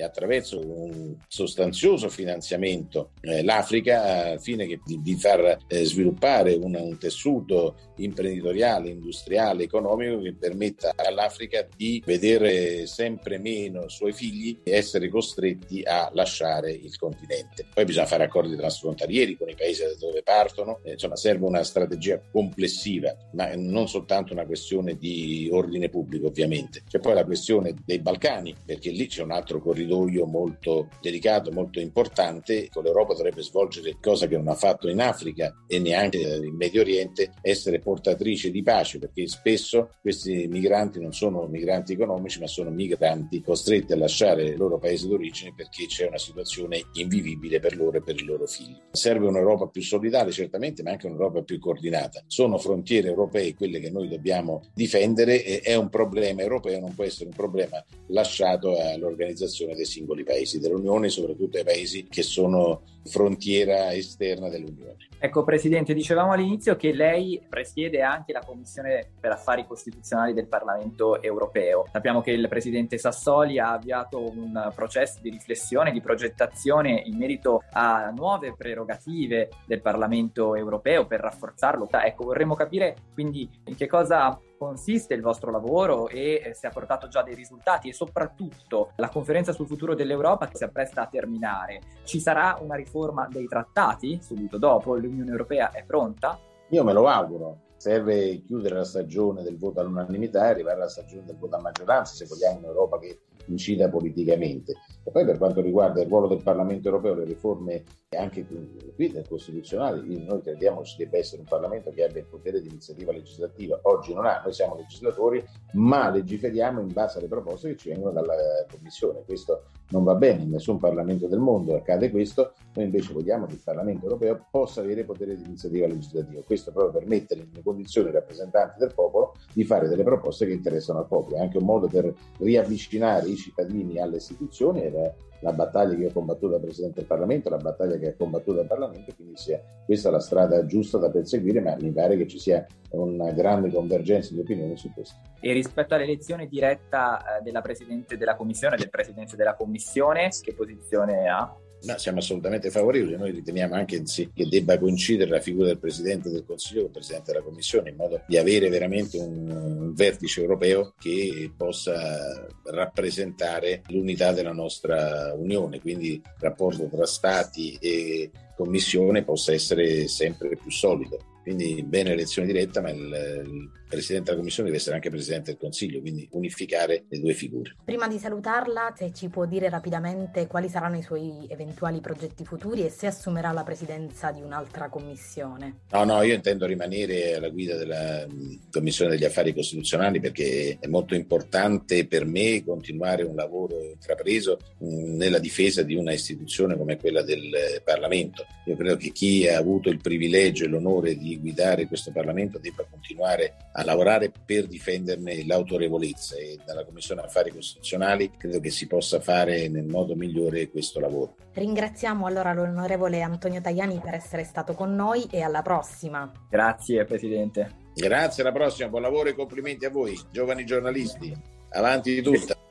attraverso 0.00 0.60
un 0.64 1.16
sostanzioso 1.28 2.08
finanziamento 2.08 3.12
eh, 3.20 3.42
l'Africa 3.42 4.32
al 4.32 4.40
fine 4.40 4.66
che, 4.66 4.80
di, 4.84 5.00
di, 5.02 5.14
far 5.16 5.58
eh, 5.66 5.84
sviluppare 5.84 6.54
un, 6.54 6.74
un, 6.74 6.98
tessuto 6.98 7.76
imprenditoriale, 7.96 8.90
industriale, 8.90 9.64
economico 9.64 10.20
che 10.20 10.34
permetta 10.34 10.92
all'Africa 10.96 11.66
di 11.76 12.02
vedere 12.04 12.86
sempre 12.86 13.38
meno 13.38 13.84
i 13.84 13.90
suoi 13.90 14.12
figli 14.12 14.60
e 14.62 14.72
essere 14.72 15.08
costretti 15.08 15.82
a 15.82 16.10
lasciare 16.12 16.72
il 16.72 16.96
continente. 16.96 17.66
Poi 17.72 17.84
bisogna 17.84 18.06
fare 18.06 18.24
accordi 18.24 18.56
transfrontalieri 18.56 19.36
con 19.36 19.48
i 19.48 19.54
paesi 19.54 19.82
da 19.82 19.94
dove 19.98 20.22
partono, 20.22 20.80
eh, 20.82 20.92
insomma 20.92 21.16
serve 21.16 21.46
una 21.46 21.62
strategia 21.62 22.20
complessiva, 22.30 23.14
ma 23.32 23.54
non 23.54 23.88
soltanto 23.88 24.32
una 24.32 24.46
questione 24.46 24.96
di 24.96 25.48
ordine 25.50 25.88
pubblico 25.88 26.26
ovviamente. 26.26 26.82
C'è 26.88 26.98
poi 26.98 27.14
la 27.14 27.24
questione 27.24 27.74
dei 27.84 28.00
Balcani, 28.00 28.54
perché 28.64 28.90
lì 28.90 29.06
c'è 29.06 29.22
un 29.22 29.32
altro 29.32 29.60
corridoio 29.62 30.26
molto 30.26 30.88
delicato, 31.00 31.50
molto 31.52 31.80
importante. 31.80 32.68
L'Europa 32.82 33.14
dovrebbe 33.14 33.42
svolgere 33.42 33.96
cosa 34.00 34.26
che 34.26 34.36
non 34.36 34.48
ha 34.48 34.54
fatto 34.54 34.88
in 34.88 35.00
Africa 35.00 35.54
e 35.66 35.78
neanche 35.78 36.18
in 36.18 36.54
Medio 36.56 36.82
Oriente, 36.82 37.32
essere 37.40 37.78
portatrice 37.78 38.50
di 38.50 38.62
pace, 38.62 38.98
perché 38.98 39.26
spesso 39.28 39.90
questi 40.00 40.46
migranti 40.48 41.00
non 41.00 41.12
sono 41.12 41.46
migranti 41.46 41.92
economici, 41.92 42.40
ma 42.40 42.46
sono 42.46 42.70
migranti 42.70 43.40
costretti 43.40 43.92
a 43.92 43.96
lasciare 43.96 44.44
il 44.44 44.56
loro 44.56 44.78
paese 44.78 45.08
d'origine 45.08 45.54
perché 45.54 45.86
c'è 45.86 46.08
una 46.08 46.18
situazione 46.18 46.82
invivibile 46.94 47.60
per 47.60 47.76
loro 47.76 47.98
e 47.98 48.02
per 48.02 48.16
i 48.16 48.24
loro 48.24 48.46
figli. 48.46 48.76
Serve 48.90 49.26
un'Europa 49.26 49.68
più 49.68 49.82
solidale, 49.82 50.32
certamente, 50.32 50.82
ma 50.82 50.90
anche 50.90 51.06
un'Europa 51.06 51.42
più 51.42 51.58
coordinata. 51.58 52.22
Sono 52.26 52.58
frontiere 52.58 53.08
europee 53.08 53.54
quelle 53.54 53.78
che 53.78 53.90
noi 53.90 54.08
dobbiamo 54.08 54.62
difendere 54.74 55.44
e 55.44 55.60
è 55.60 55.74
un 55.74 55.88
problema 55.88 56.42
europeo, 56.42 56.80
non 56.80 56.94
può 56.94 57.04
essere 57.04 57.26
un 57.26 57.34
problema 57.34 57.82
lasciato 58.08 58.78
all'organizzazione 58.78 59.51
dei 59.74 59.84
singoli 59.84 60.24
paesi 60.24 60.58
dell'Unione, 60.58 61.08
soprattutto 61.08 61.58
ai 61.58 61.64
paesi 61.64 62.06
che 62.08 62.22
sono 62.22 62.82
frontiera 63.04 63.92
esterna 63.92 64.48
dell'Unione. 64.48 64.96
Ecco 65.18 65.44
Presidente, 65.44 65.94
dicevamo 65.94 66.32
all'inizio 66.32 66.74
che 66.74 66.92
lei 66.92 67.40
presiede 67.48 68.02
anche 68.02 68.32
la 68.32 68.42
Commissione 68.44 69.08
per 69.20 69.30
Affari 69.30 69.66
Costituzionali 69.66 70.32
del 70.32 70.48
Parlamento 70.48 71.22
Europeo. 71.22 71.86
Sappiamo 71.92 72.20
che 72.20 72.32
il 72.32 72.48
Presidente 72.48 72.98
Sassoli 72.98 73.58
ha 73.58 73.72
avviato 73.72 74.18
un 74.18 74.72
processo 74.74 75.20
di 75.22 75.30
riflessione, 75.30 75.92
di 75.92 76.00
progettazione 76.00 77.02
in 77.04 77.16
merito 77.16 77.62
a 77.70 78.10
nuove 78.10 78.54
prerogative 78.56 79.50
del 79.64 79.80
Parlamento 79.80 80.56
Europeo 80.56 81.06
per 81.06 81.20
rafforzarlo. 81.20 81.88
Ecco, 81.90 82.24
vorremmo 82.24 82.54
capire 82.54 82.96
quindi 83.14 83.48
in 83.66 83.76
che 83.76 83.86
cosa 83.86 84.36
consiste 84.62 85.14
il 85.14 85.20
vostro 85.20 85.50
lavoro 85.50 86.06
e 86.06 86.40
eh, 86.44 86.54
se 86.54 86.68
ha 86.68 86.70
portato 86.70 87.08
già 87.08 87.24
dei 87.24 87.34
risultati 87.34 87.88
e 87.88 87.92
soprattutto 87.92 88.92
la 88.96 89.08
conferenza 89.08 89.52
sul 89.52 89.66
futuro 89.66 89.96
dell'Europa 89.96 90.46
che 90.46 90.56
si 90.56 90.62
appresta 90.62 91.02
a 91.02 91.08
terminare. 91.08 91.80
Ci 92.04 92.20
sarà 92.20 92.56
una 92.60 92.76
riforma 92.76 93.26
dei 93.28 93.46
trattati 93.46 94.20
subito 94.22 94.58
dopo? 94.58 94.94
L'Unione 94.94 95.32
Europea 95.32 95.72
è 95.72 95.82
pronta? 95.84 96.38
Io 96.68 96.84
me 96.84 96.92
lo 96.92 97.08
auguro. 97.08 97.70
Serve 97.76 98.40
chiudere 98.42 98.76
la 98.76 98.84
stagione 98.84 99.42
del 99.42 99.58
voto 99.58 99.80
all'unanimità 99.80 100.46
e 100.46 100.50
arrivare 100.50 100.76
alla 100.76 100.88
stagione 100.88 101.24
del 101.24 101.36
voto 101.36 101.56
a 101.56 101.60
maggioranza 101.60 102.14
se 102.14 102.26
vogliamo 102.26 102.58
un'Europa 102.58 103.00
che 103.00 103.22
incida 103.46 103.88
politicamente. 103.88 104.74
E 105.04 105.10
poi 105.10 105.24
per 105.24 105.38
quanto 105.38 105.60
riguarda 105.60 106.00
il 106.00 106.08
ruolo 106.08 106.28
del 106.28 106.42
Parlamento 106.42 106.88
europeo, 106.88 107.14
le 107.14 107.24
riforme 107.24 107.84
anche 108.16 108.46
qui 108.94 109.10
del 109.10 109.26
costituzionali, 109.26 110.24
noi 110.24 110.42
crediamo 110.42 110.84
ci 110.84 110.96
debba 110.98 111.18
essere 111.18 111.40
un 111.40 111.48
Parlamento 111.48 111.90
che 111.90 112.04
abbia 112.04 112.20
il 112.20 112.26
potere 112.26 112.60
di 112.60 112.68
iniziativa 112.68 113.12
legislativa. 113.12 113.78
Oggi 113.82 114.12
non 114.14 114.26
ha, 114.26 114.40
noi 114.44 114.52
siamo 114.52 114.76
legislatori, 114.76 115.42
ma 115.72 116.10
legiferiamo 116.10 116.80
in 116.80 116.92
base 116.92 117.18
alle 117.18 117.28
proposte 117.28 117.70
che 117.70 117.76
ci 117.76 117.88
vengono 117.88 118.12
dalla 118.12 118.34
Commissione. 118.70 119.22
Questo 119.24 119.64
non 119.88 120.04
va 120.04 120.14
bene, 120.14 120.42
in 120.42 120.50
nessun 120.50 120.78
Parlamento 120.78 121.26
del 121.26 121.38
mondo 121.38 121.74
accade 121.74 122.10
questo, 122.10 122.52
noi 122.74 122.84
invece 122.86 123.12
vogliamo 123.12 123.46
che 123.46 123.54
il 123.54 123.60
Parlamento 123.62 124.04
europeo 124.04 124.46
possa 124.50 124.80
avere 124.80 125.04
potere 125.04 125.36
di 125.36 125.44
iniziativa 125.44 125.86
legislativa. 125.86 126.40
Questo 126.42 126.72
proprio 126.72 127.00
per 127.00 127.08
mettere 127.08 127.40
in 127.40 127.62
condizione 127.62 128.08
i 128.08 128.12
rappresentanti 128.12 128.78
del 128.78 128.92
popolo 128.94 129.34
di 129.52 129.64
fare 129.64 129.88
delle 129.88 130.02
proposte 130.02 130.46
che 130.46 130.52
interessano 130.52 131.00
al 131.00 131.06
popolo. 131.06 131.36
È 131.36 131.40
anche 131.40 131.58
un 131.58 131.64
modo 131.64 131.86
per 131.86 132.12
riavvicinare 132.38 133.28
i 133.28 133.36
cittadini 133.36 133.98
alle 133.98 134.16
istituzioni 134.16 134.82
era 134.82 135.14
la 135.42 135.52
battaglia 135.52 135.96
che 135.96 136.06
ho 136.06 136.12
combattuto 136.12 136.52
da 136.52 136.60
Presidente 136.60 137.00
del 137.00 137.06
Parlamento, 137.06 137.50
la 137.50 137.56
battaglia 137.56 137.96
che 137.96 138.08
ha 138.08 138.14
combattuto 138.16 138.58
dal 138.58 138.66
Parlamento, 138.66 139.12
quindi 139.14 139.36
sia 139.36 139.60
questa 139.84 140.10
la 140.10 140.20
strada 140.20 140.64
giusta 140.66 140.98
da 140.98 141.10
perseguire, 141.10 141.60
ma 141.60 141.76
mi 141.80 141.90
pare 141.90 142.16
che 142.16 142.28
ci 142.28 142.38
sia 142.38 142.64
una 142.90 143.32
grande 143.32 143.70
convergenza 143.70 144.32
di 144.34 144.40
opinioni 144.40 144.76
su 144.76 144.92
questo. 144.92 145.16
E 145.40 145.52
rispetto 145.52 145.94
all'elezione 145.94 146.46
diretta 146.46 147.38
eh, 147.38 147.42
della 147.42 147.60
Presidente 147.60 148.16
della 148.16 148.36
Commissione, 148.36 148.76
del 148.76 148.90
Presidente 148.90 149.36
della 149.36 149.54
Commissione, 149.54 150.30
che 150.40 150.54
posizione 150.54 151.28
ha? 151.28 151.52
No, 151.84 151.98
siamo 151.98 152.18
assolutamente 152.18 152.70
favorevoli, 152.70 153.16
noi 153.16 153.32
riteniamo 153.32 153.74
anche 153.74 154.02
che 154.04 154.48
debba 154.48 154.78
coincidere 154.78 155.30
la 155.30 155.40
figura 155.40 155.66
del 155.66 155.78
Presidente 155.78 156.30
del 156.30 156.44
Consiglio 156.46 156.80
con 156.80 156.86
il 156.90 156.92
Presidente 156.92 157.32
della 157.32 157.44
Commissione 157.44 157.90
in 157.90 157.96
modo 157.96 158.22
di 158.26 158.36
avere 158.36 158.68
veramente 158.68 159.18
un, 159.18 159.92
vertice 159.94 160.40
europeo 160.40 160.94
che 160.98 161.52
possa 161.56 162.46
rappresentare 162.64 163.82
l'unità 163.88 164.32
della 164.32 164.52
nostra 164.52 165.34
Unione, 165.34 165.80
quindi 165.80 166.12
il 166.12 166.22
rapporto 166.38 166.88
tra 166.88 167.04
Stati 167.04 167.76
e 167.80 168.30
Commissione 168.56 169.24
possa 169.24 169.52
essere 169.52 170.06
sempre 170.08 170.56
più 170.56 170.70
solido. 170.70 171.18
Quindi 171.42 171.82
bene 171.82 172.10
l'elezione 172.10 172.46
diretta, 172.46 172.80
ma 172.80 172.90
il, 172.90 173.42
il, 173.44 173.70
Presidente 173.92 174.30
della 174.30 174.38
Commissione 174.38 174.70
deve 174.70 174.80
essere 174.80 174.94
anche 174.96 175.10
Presidente 175.10 175.50
del 175.50 175.60
Consiglio, 175.60 176.00
quindi 176.00 176.26
unificare 176.32 177.04
le 177.08 177.20
due 177.20 177.34
figure. 177.34 177.76
Prima 177.84 178.08
di 178.08 178.18
salutarla, 178.18 178.94
se 178.96 179.12
ci 179.12 179.28
può 179.28 179.44
dire 179.44 179.68
rapidamente 179.68 180.46
quali 180.46 180.70
saranno 180.70 180.96
i 180.96 181.02
suoi 181.02 181.46
eventuali 181.48 182.00
progetti 182.00 182.42
futuri 182.44 182.86
e 182.86 182.88
se 182.88 183.06
assumerà 183.06 183.52
la 183.52 183.62
presidenza 183.64 184.30
di 184.32 184.40
un'altra 184.40 184.88
commissione. 184.88 185.80
No, 185.90 186.04
no, 186.04 186.22
io 186.22 186.32
intendo 186.32 186.64
rimanere 186.64 187.34
alla 187.34 187.50
guida 187.50 187.76
della 187.76 188.26
Commissione 188.70 189.10
degli 189.10 189.24
Affari 189.24 189.52
Costituzionali 189.52 190.20
perché 190.20 190.78
è 190.80 190.86
molto 190.86 191.14
importante 191.14 192.06
per 192.06 192.24
me 192.24 192.64
continuare 192.64 193.24
un 193.24 193.34
lavoro 193.34 193.82
intrapreso 193.82 194.58
nella 194.78 195.38
difesa 195.38 195.82
di 195.82 195.94
una 195.94 196.12
istituzione 196.12 196.78
come 196.78 196.96
quella 196.96 197.22
del 197.22 197.82
Parlamento. 197.84 198.46
Io 198.66 198.76
credo 198.76 198.96
che 198.96 199.10
chi 199.10 199.46
ha 199.46 199.58
avuto 199.58 199.90
il 199.90 200.00
privilegio 200.00 200.64
e 200.64 200.68
l'onore 200.68 201.16
di 201.16 201.38
guidare 201.38 201.86
questo 201.86 202.10
Parlamento 202.10 202.58
debba 202.58 202.86
continuare 202.88 203.54
a 203.72 203.81
lavorare 203.84 204.32
per 204.44 204.66
difenderne 204.66 205.46
l'autorevolezza 205.46 206.36
e 206.36 206.58
dalla 206.64 206.84
Commissione 206.84 207.22
Affari 207.22 207.50
Costituzionali 207.50 208.30
credo 208.36 208.60
che 208.60 208.70
si 208.70 208.86
possa 208.86 209.20
fare 209.20 209.68
nel 209.68 209.86
modo 209.86 210.14
migliore 210.14 210.70
questo 210.70 211.00
lavoro. 211.00 211.36
Ringraziamo 211.52 212.26
allora 212.26 212.52
l'onorevole 212.52 213.20
Antonio 213.22 213.60
Tajani 213.60 214.00
per 214.02 214.14
essere 214.14 214.44
stato 214.44 214.74
con 214.74 214.94
noi 214.94 215.26
e 215.30 215.42
alla 215.42 215.62
prossima. 215.62 216.30
Grazie 216.48 217.04
Presidente. 217.04 217.80
Grazie, 217.94 218.42
alla 218.42 218.52
prossima, 218.52 218.88
buon 218.88 219.02
lavoro 219.02 219.28
e 219.28 219.34
complimenti 219.34 219.84
a 219.84 219.90
voi, 219.90 220.18
giovani 220.30 220.64
giornalisti. 220.64 221.34
Avanti 221.70 222.14
di 222.14 222.22
tutta. 222.22 222.61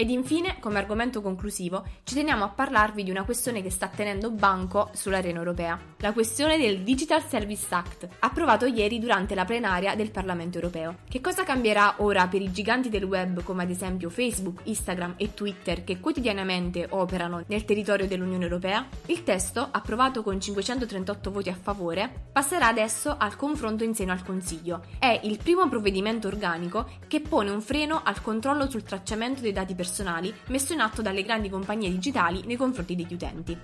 Ed 0.00 0.10
infine, 0.10 0.60
come 0.60 0.78
argomento 0.78 1.20
conclusivo, 1.20 1.84
ci 2.04 2.14
teniamo 2.14 2.44
a 2.44 2.50
parlarvi 2.50 3.02
di 3.02 3.10
una 3.10 3.24
questione 3.24 3.62
che 3.62 3.70
sta 3.70 3.88
tenendo 3.88 4.30
banco 4.30 4.90
sull'arena 4.92 5.38
europea, 5.38 5.76
la 5.96 6.12
questione 6.12 6.56
del 6.56 6.82
Digital 6.82 7.20
Service 7.26 7.66
Act, 7.70 8.06
approvato 8.20 8.64
ieri 8.66 9.00
durante 9.00 9.34
la 9.34 9.44
plenaria 9.44 9.96
del 9.96 10.12
Parlamento 10.12 10.58
europeo. 10.58 10.98
Che 11.08 11.20
cosa 11.20 11.42
cambierà 11.42 11.96
ora 11.96 12.28
per 12.28 12.40
i 12.40 12.52
giganti 12.52 12.90
del 12.90 13.02
web 13.02 13.42
come 13.42 13.64
ad 13.64 13.70
esempio 13.70 14.08
Facebook, 14.08 14.60
Instagram 14.62 15.14
e 15.16 15.34
Twitter 15.34 15.82
che 15.82 15.98
quotidianamente 15.98 16.86
operano 16.90 17.42
nel 17.48 17.64
territorio 17.64 18.06
dell'Unione 18.06 18.44
europea? 18.44 18.86
Il 19.06 19.24
testo, 19.24 19.66
approvato 19.68 20.22
con 20.22 20.40
538 20.40 21.32
voti 21.32 21.48
a 21.48 21.58
favore, 21.60 22.28
passerà 22.30 22.68
adesso 22.68 23.16
al 23.18 23.34
confronto 23.34 23.82
in 23.82 23.96
seno 23.96 24.12
al 24.12 24.22
Consiglio. 24.22 24.84
È 25.00 25.22
il 25.24 25.38
primo 25.38 25.68
provvedimento 25.68 26.28
organico 26.28 26.88
che 27.08 27.20
pone 27.20 27.50
un 27.50 27.60
freno 27.60 28.00
al 28.04 28.22
controllo 28.22 28.70
sul 28.70 28.84
tracciamento 28.84 29.40
dei 29.40 29.50
dati 29.50 29.74
personali 29.74 29.86
personali 29.88 30.34
messo 30.48 30.74
in 30.74 30.80
atto 30.80 31.00
dalle 31.00 31.22
grandi 31.22 31.48
compagnie 31.48 31.88
digitali 31.88 32.42
nei 32.44 32.56
confronti 32.56 32.94
degli 32.94 33.14
utenti. 33.14 33.58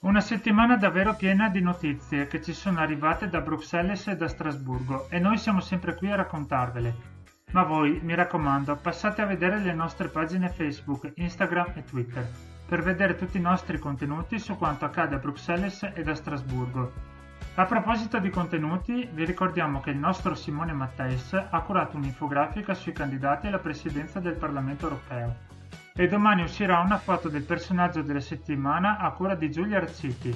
Una 0.00 0.20
settimana 0.20 0.76
davvero 0.76 1.14
piena 1.14 1.48
di 1.48 1.62
notizie 1.62 2.26
che 2.26 2.42
ci 2.42 2.52
sono 2.52 2.80
arrivate 2.80 3.28
da 3.28 3.40
Bruxelles 3.40 4.08
e 4.08 4.16
da 4.16 4.28
Strasburgo 4.28 5.08
e 5.08 5.18
noi 5.18 5.38
siamo 5.38 5.60
sempre 5.60 5.94
qui 5.94 6.10
a 6.10 6.16
raccontarvele. 6.16 7.12
Ma 7.52 7.62
voi, 7.62 8.00
mi 8.02 8.14
raccomando, 8.14 8.76
passate 8.76 9.22
a 9.22 9.26
vedere 9.26 9.60
le 9.60 9.72
nostre 9.72 10.08
pagine 10.08 10.48
Facebook, 10.48 11.12
Instagram 11.14 11.72
e 11.76 11.84
Twitter 11.84 12.28
per 12.66 12.82
vedere 12.82 13.14
tutti 13.14 13.36
i 13.36 13.40
nostri 13.40 13.78
contenuti 13.78 14.38
su 14.38 14.56
quanto 14.56 14.84
accade 14.84 15.14
a 15.14 15.18
Bruxelles 15.18 15.82
e 15.94 16.02
a 16.04 16.14
Strasburgo 16.14 17.13
a 17.56 17.66
proposito 17.66 18.18
di 18.18 18.30
contenuti, 18.30 19.08
vi 19.12 19.24
ricordiamo 19.24 19.80
che 19.80 19.90
il 19.90 19.96
nostro 19.96 20.34
Simone 20.34 20.72
Matteis 20.72 21.34
ha 21.34 21.60
curato 21.60 21.96
un'infografica 21.96 22.74
sui 22.74 22.92
candidati 22.92 23.46
alla 23.46 23.60
presidenza 23.60 24.18
del 24.18 24.34
Parlamento 24.34 24.86
europeo 24.88 25.36
e 25.94 26.08
domani 26.08 26.42
uscirà 26.42 26.80
una 26.80 26.98
foto 26.98 27.28
del 27.28 27.44
personaggio 27.44 28.02
della 28.02 28.18
settimana 28.18 28.98
a 28.98 29.12
cura 29.12 29.36
di 29.36 29.52
Giulia 29.52 29.76
Arciti. 29.76 30.34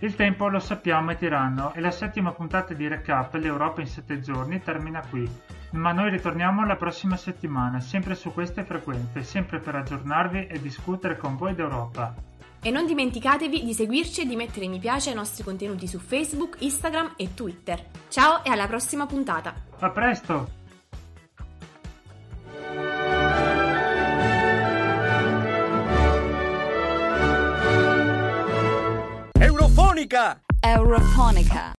Il 0.00 0.16
tempo 0.16 0.48
lo 0.48 0.58
sappiamo 0.58 1.12
è 1.12 1.16
tiranno 1.16 1.72
e 1.72 1.80
la 1.80 1.92
settima 1.92 2.32
puntata 2.32 2.74
di 2.74 2.88
Recap 2.88 3.34
L'Europa 3.34 3.80
in 3.80 3.86
7 3.86 4.20
giorni 4.20 4.60
termina 4.60 5.00
qui, 5.08 5.30
ma 5.70 5.92
noi 5.92 6.10
ritorniamo 6.10 6.66
la 6.66 6.74
prossima 6.74 7.16
settimana, 7.16 7.78
sempre 7.78 8.16
su 8.16 8.32
queste 8.32 8.64
frequenze, 8.64 9.22
sempre 9.22 9.60
per 9.60 9.76
aggiornarvi 9.76 10.48
e 10.48 10.60
discutere 10.60 11.16
con 11.16 11.36
voi 11.36 11.54
d'Europa. 11.54 12.35
E 12.66 12.72
non 12.72 12.84
dimenticatevi 12.84 13.62
di 13.62 13.72
seguirci 13.72 14.22
e 14.22 14.26
di 14.26 14.34
mettere 14.34 14.66
mi 14.66 14.80
piace 14.80 15.10
ai 15.10 15.14
nostri 15.14 15.44
contenuti 15.44 15.86
su 15.86 16.00
Facebook, 16.00 16.56
Instagram 16.58 17.12
e 17.16 17.32
Twitter. 17.32 17.80
Ciao 18.08 18.42
e 18.42 18.50
alla 18.50 18.66
prossima 18.66 19.06
puntata. 19.06 19.54
A 19.78 19.90
presto! 19.90 20.50
Eurofonica! 29.38 30.40
Eurofonica. 30.58 31.72